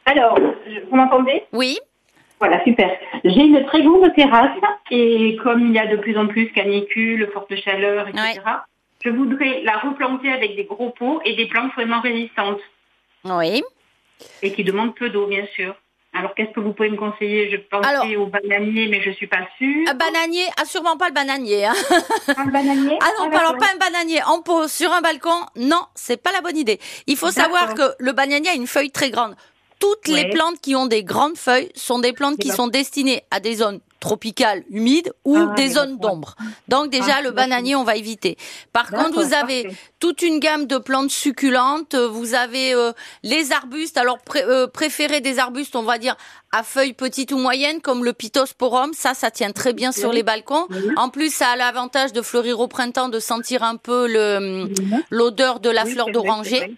Alors, 0.05 0.37
vous 0.89 0.95
m'entendez? 0.95 1.43
Oui. 1.53 1.77
Voilà, 2.39 2.63
super. 2.63 2.89
J'ai 3.23 3.41
une 3.41 3.63
très 3.65 3.83
grande 3.83 4.13
terrasse 4.15 4.57
et 4.89 5.37
comme 5.43 5.67
il 5.67 5.73
y 5.73 5.79
a 5.79 5.87
de 5.87 5.97
plus 5.97 6.17
en 6.17 6.27
plus 6.27 6.51
canicule, 6.53 7.29
forte 7.33 7.55
chaleur, 7.63 8.07
etc., 8.07 8.39
je 9.03 9.09
voudrais 9.09 9.61
la 9.63 9.77
replanter 9.79 10.31
avec 10.31 10.55
des 10.55 10.63
gros 10.65 10.89
pots 10.91 11.21
et 11.25 11.35
des 11.35 11.47
plantes 11.47 11.71
vraiment 11.75 12.01
résistantes 12.01 12.59
Oui. 13.25 13.63
et 14.41 14.53
qui 14.53 14.63
demandent 14.63 14.95
peu 14.95 15.09
d'eau, 15.09 15.27
bien 15.27 15.45
sûr. 15.55 15.75
Alors, 16.13 16.35
qu'est-ce 16.35 16.51
que 16.51 16.59
vous 16.59 16.73
pouvez 16.73 16.89
me 16.89 16.97
conseiller? 16.97 17.49
Je 17.49 17.55
pensais 17.57 18.17
au 18.17 18.25
bananier, 18.25 18.87
mais 18.89 19.01
je 19.01 19.11
suis 19.11 19.27
pas 19.27 19.47
sûre. 19.57 19.87
Un 19.87 19.93
bananier, 19.93 20.43
ah, 20.57 20.65
sûrement 20.65 20.97
pas 20.97 21.07
le 21.07 21.13
bananier. 21.13 21.65
Hein. 21.65 21.73
Un 22.35 22.45
bananier? 22.57 22.97
Ah 23.01 23.09
non, 23.17 23.29
Ah, 23.33 23.39
alors 23.39 23.57
pas 23.57 23.67
un 23.73 23.77
bananier 23.77 24.21
en 24.23 24.41
pot 24.41 24.67
sur 24.67 24.91
un 24.91 24.99
balcon. 24.99 25.45
Non, 25.55 25.81
c'est 25.95 26.21
pas 26.21 26.33
la 26.33 26.41
bonne 26.41 26.57
idée. 26.57 26.79
Il 27.07 27.15
faut 27.15 27.31
savoir 27.31 27.75
que 27.75 27.93
le 27.99 28.11
bananier 28.11 28.49
a 28.49 28.53
une 28.55 28.67
feuille 28.67 28.91
très 28.91 29.09
grande. 29.09 29.35
Toutes 29.79 30.07
les 30.09 30.29
plantes 30.29 30.59
qui 30.61 30.75
ont 30.75 30.85
des 30.85 31.03
grandes 31.03 31.37
feuilles 31.37 31.71
sont 31.75 31.99
des 31.99 32.11
plantes 32.13 32.37
qui 32.37 32.49
sont 32.49 32.67
destinées 32.67 33.23
à 33.31 33.39
des 33.39 33.55
zones 33.55 33.79
tropicales 34.01 34.63
humides 34.69 35.13
ou 35.23 35.37
Ah, 35.37 35.53
des 35.55 35.69
zones 35.69 35.97
d'ombre. 35.97 36.35
Donc 36.67 36.89
déjà 36.89 37.15
Ah, 37.19 37.21
le 37.21 37.31
bananier 37.31 37.75
on 37.75 37.85
va 37.85 37.95
éviter. 37.95 38.37
Par 38.73 38.89
contre 38.91 39.13
vous 39.23 39.33
avez 39.33 39.63
parfait. 39.63 39.77
toute 40.01 40.21
une 40.23 40.39
gamme 40.39 40.65
de 40.65 40.77
plantes 40.77 41.11
succulentes, 41.11 41.95
vous 41.95 42.33
avez 42.33 42.73
euh, 42.73 42.91
les 43.23 43.53
arbustes, 43.53 43.95
alors 43.97 44.17
pré- 44.19 44.43
euh, 44.43 44.67
préférez 44.67 45.21
des 45.21 45.39
arbustes 45.39 45.75
on 45.77 45.83
va 45.83 45.97
dire 45.97 46.17
à 46.51 46.63
feuilles 46.63 46.91
petites 46.93 47.31
ou 47.31 47.37
moyennes 47.37 47.79
comme 47.79 48.03
le 48.03 48.11
pittosporum, 48.11 48.91
ça 48.93 49.13
ça 49.13 49.31
tient 49.31 49.51
très 49.53 49.71
bien 49.71 49.93
sur 49.93 50.11
les 50.11 50.23
balcons. 50.23 50.65
Oui. 50.69 50.77
En 50.97 51.07
plus 51.07 51.33
ça 51.33 51.47
a 51.49 51.55
l'avantage 51.55 52.11
de 52.11 52.21
fleurir 52.21 52.59
au 52.59 52.67
printemps, 52.67 53.07
de 53.07 53.19
sentir 53.19 53.63
un 53.63 53.77
peu 53.77 54.05
le 54.07 54.67
l'odeur 55.09 55.59
de 55.61 55.69
la 55.69 55.85
fleur 55.85 56.07
d'oranger. 56.11 56.75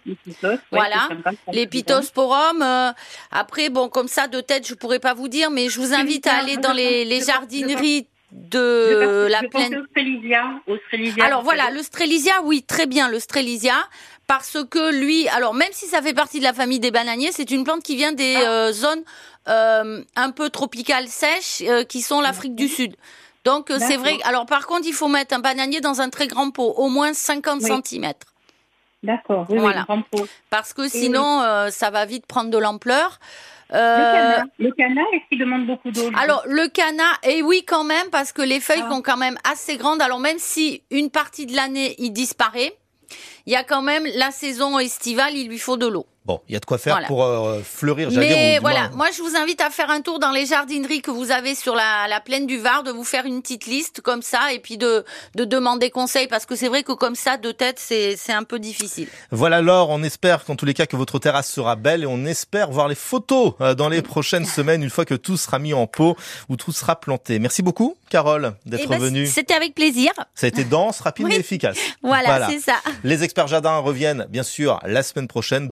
Voilà, 0.70 1.08
les 1.52 1.66
pittosporums. 1.66 2.62
euh, 2.62 2.92
après, 3.32 3.68
bon, 3.70 3.88
comme 3.88 4.08
ça, 4.08 4.28
de 4.28 4.40
tête, 4.40 4.66
je 4.68 4.74
pourrais 4.74 4.98
pas 5.00 5.14
vous 5.14 5.28
dire, 5.28 5.50
mais 5.50 5.68
je 5.68 5.80
vous 5.80 5.92
invite 5.94 6.26
à 6.26 6.34
aller 6.36 6.56
dans 6.56 6.72
les, 6.72 7.04
les 7.04 7.13
jardineries 7.20 8.06
Je 8.32 8.58
de 8.58 9.26
la 9.30 9.42
plaine. 9.42 9.86
au 10.66 10.76
Alors 11.22 11.42
voilà, 11.42 11.70
le 11.70 11.80
oui, 12.42 12.62
très 12.62 12.86
bien, 12.86 13.08
le 13.08 13.20
parce 14.26 14.56
que 14.70 14.92
lui, 14.92 15.28
alors 15.28 15.54
même 15.54 15.68
si 15.72 15.86
ça 15.86 16.00
fait 16.02 16.14
partie 16.14 16.38
de 16.38 16.44
la 16.44 16.52
famille 16.52 16.80
des 16.80 16.90
bananiers, 16.90 17.30
c'est 17.32 17.50
une 17.50 17.64
plante 17.64 17.82
qui 17.82 17.96
vient 17.96 18.12
des 18.12 18.34
Ah. 18.36 18.50
euh, 18.50 18.72
zones 18.72 19.02
euh, 19.48 20.02
un 20.16 20.30
peu 20.30 20.48
tropicales 20.48 21.08
sèches, 21.08 21.62
euh, 21.62 21.84
qui 21.84 22.00
sont 22.00 22.20
l'Afrique 22.22 22.54
du 22.54 22.68
Sud. 22.68 22.96
Donc 23.44 23.70
c'est 23.78 23.98
vrai. 23.98 24.16
Alors 24.24 24.46
par 24.46 24.66
contre, 24.66 24.86
il 24.86 24.94
faut 24.94 25.08
mettre 25.08 25.34
un 25.34 25.40
bananier 25.40 25.82
dans 25.82 26.00
un 26.00 26.08
très 26.08 26.26
grand 26.26 26.50
pot, 26.50 26.72
au 26.78 26.88
moins 26.88 27.12
50 27.12 27.60
Oui. 27.62 27.70
cm. 27.84 28.14
D'accord, 29.02 29.44
oui, 29.50 29.58
Voilà. 29.58 29.80
oui, 29.80 29.84
grand 29.86 30.02
pot. 30.10 30.26
Parce 30.48 30.72
que 30.72 30.88
sinon, 30.88 31.42
ça 31.70 31.90
va 31.90 32.06
vite 32.06 32.24
prendre 32.26 32.50
de 32.50 32.56
l'ampleur. 32.56 33.18
Euh, 33.74 34.36
Le 34.58 34.70
canard, 34.72 35.04
est-ce 35.14 35.28
qu'il 35.28 35.38
demande 35.38 35.66
beaucoup 35.66 35.90
d'eau 35.90 36.10
alors 36.16 36.42
le 36.46 36.68
canard, 36.68 37.18
et 37.24 37.42
oui 37.42 37.64
quand 37.66 37.84
même, 37.84 38.08
parce 38.12 38.32
que 38.32 38.42
les 38.42 38.60
feuilles 38.60 38.82
Ah. 38.86 38.90
sont 38.90 39.02
quand 39.02 39.16
même 39.16 39.36
assez 39.50 39.76
grandes. 39.76 40.00
Alors 40.00 40.20
même 40.20 40.38
si 40.38 40.82
une 40.90 41.10
partie 41.10 41.46
de 41.46 41.54
l'année 41.56 41.94
il 41.98 42.12
disparaît, 42.12 42.72
il 43.46 43.52
y 43.52 43.56
a 43.56 43.64
quand 43.64 43.82
même 43.82 44.06
la 44.14 44.30
saison 44.30 44.78
estivale, 44.78 45.34
il 45.36 45.48
lui 45.48 45.58
faut 45.58 45.76
de 45.76 45.86
l'eau. 45.86 46.06
Bon, 46.26 46.40
il 46.48 46.54
y 46.54 46.56
a 46.56 46.58
de 46.58 46.64
quoi 46.64 46.78
faire 46.78 46.94
Voilà. 46.94 47.06
pour 47.06 47.22
euh, 47.22 47.60
fleurir, 47.62 48.08
dire, 48.08 48.18
Mais 48.18 48.54
du 48.54 48.60
voilà, 48.62 48.88
moins- 48.88 48.96
moi 48.96 49.06
je 49.14 49.20
vous 49.20 49.36
invite 49.36 49.60
à 49.60 49.68
faire 49.68 49.90
un 49.90 50.00
tour 50.00 50.18
dans 50.18 50.30
les 50.30 50.46
jardineries 50.46 51.02
que 51.02 51.10
vous 51.10 51.30
avez 51.30 51.54
sur 51.54 51.74
la, 51.74 52.08
la 52.08 52.18
plaine 52.18 52.46
du 52.46 52.56
Var, 52.56 52.82
de 52.82 52.90
vous 52.90 53.04
faire 53.04 53.26
une 53.26 53.42
petite 53.42 53.66
liste 53.66 54.00
comme 54.00 54.22
ça 54.22 54.50
et 54.54 54.58
puis 54.58 54.78
de, 54.78 55.04
de 55.34 55.44
demander 55.44 55.90
conseil 55.90 56.26
parce 56.26 56.46
que 56.46 56.56
c'est 56.56 56.68
vrai 56.68 56.82
que 56.82 56.92
comme 56.92 57.14
ça 57.14 57.36
de 57.36 57.52
tête 57.52 57.76
c'est 57.78 58.16
un 58.32 58.42
peu 58.44 58.58
difficile. 58.58 59.06
Voilà 59.32 59.60
Laure, 59.60 59.90
on 59.90 60.02
espère 60.02 60.46
qu'en 60.46 60.56
tous 60.56 60.64
les 60.64 60.72
cas 60.72 60.86
que 60.86 60.96
votre 60.96 61.18
terrasse 61.18 61.52
sera 61.52 61.76
belle 61.76 62.04
et 62.04 62.06
on 62.06 62.24
espère 62.24 62.70
voir 62.70 62.88
les 62.88 62.94
photos 62.94 63.52
euh, 63.60 63.74
dans 63.74 63.90
les 63.90 64.00
prochaines 64.00 64.46
semaines 64.46 64.82
une 64.82 64.88
fois 64.88 65.04
que 65.04 65.12
tout 65.14 65.36
sera 65.36 65.58
mis 65.58 65.74
en 65.74 65.86
pot 65.86 66.16
ou 66.48 66.56
tout 66.56 66.72
sera 66.72 66.98
planté. 66.98 67.38
Merci 67.38 67.60
beaucoup 67.60 67.98
Carole 68.08 68.54
d'être 68.64 68.84
Eh 68.84 68.86
ben, 68.86 68.98
venue. 68.98 69.26
C'était 69.26 69.52
avec 69.54 69.74
plaisir. 69.74 70.10
Ça 70.34 70.46
a 70.46 70.48
été 70.48 70.64
dense, 70.64 71.00
rapide 71.00 71.26
Oui. 71.26 71.34
et 71.34 71.40
efficace. 71.40 71.76
Voilà, 72.02 72.48
c'est 72.48 72.60
ça. 72.60 72.76
Les 73.02 73.24
experts 73.34 73.48
jardins 73.48 73.78
reviennent 73.78 74.26
bien 74.30 74.44
sûr 74.44 74.78
la 74.84 75.02
semaine 75.02 75.26
prochaine. 75.26 75.62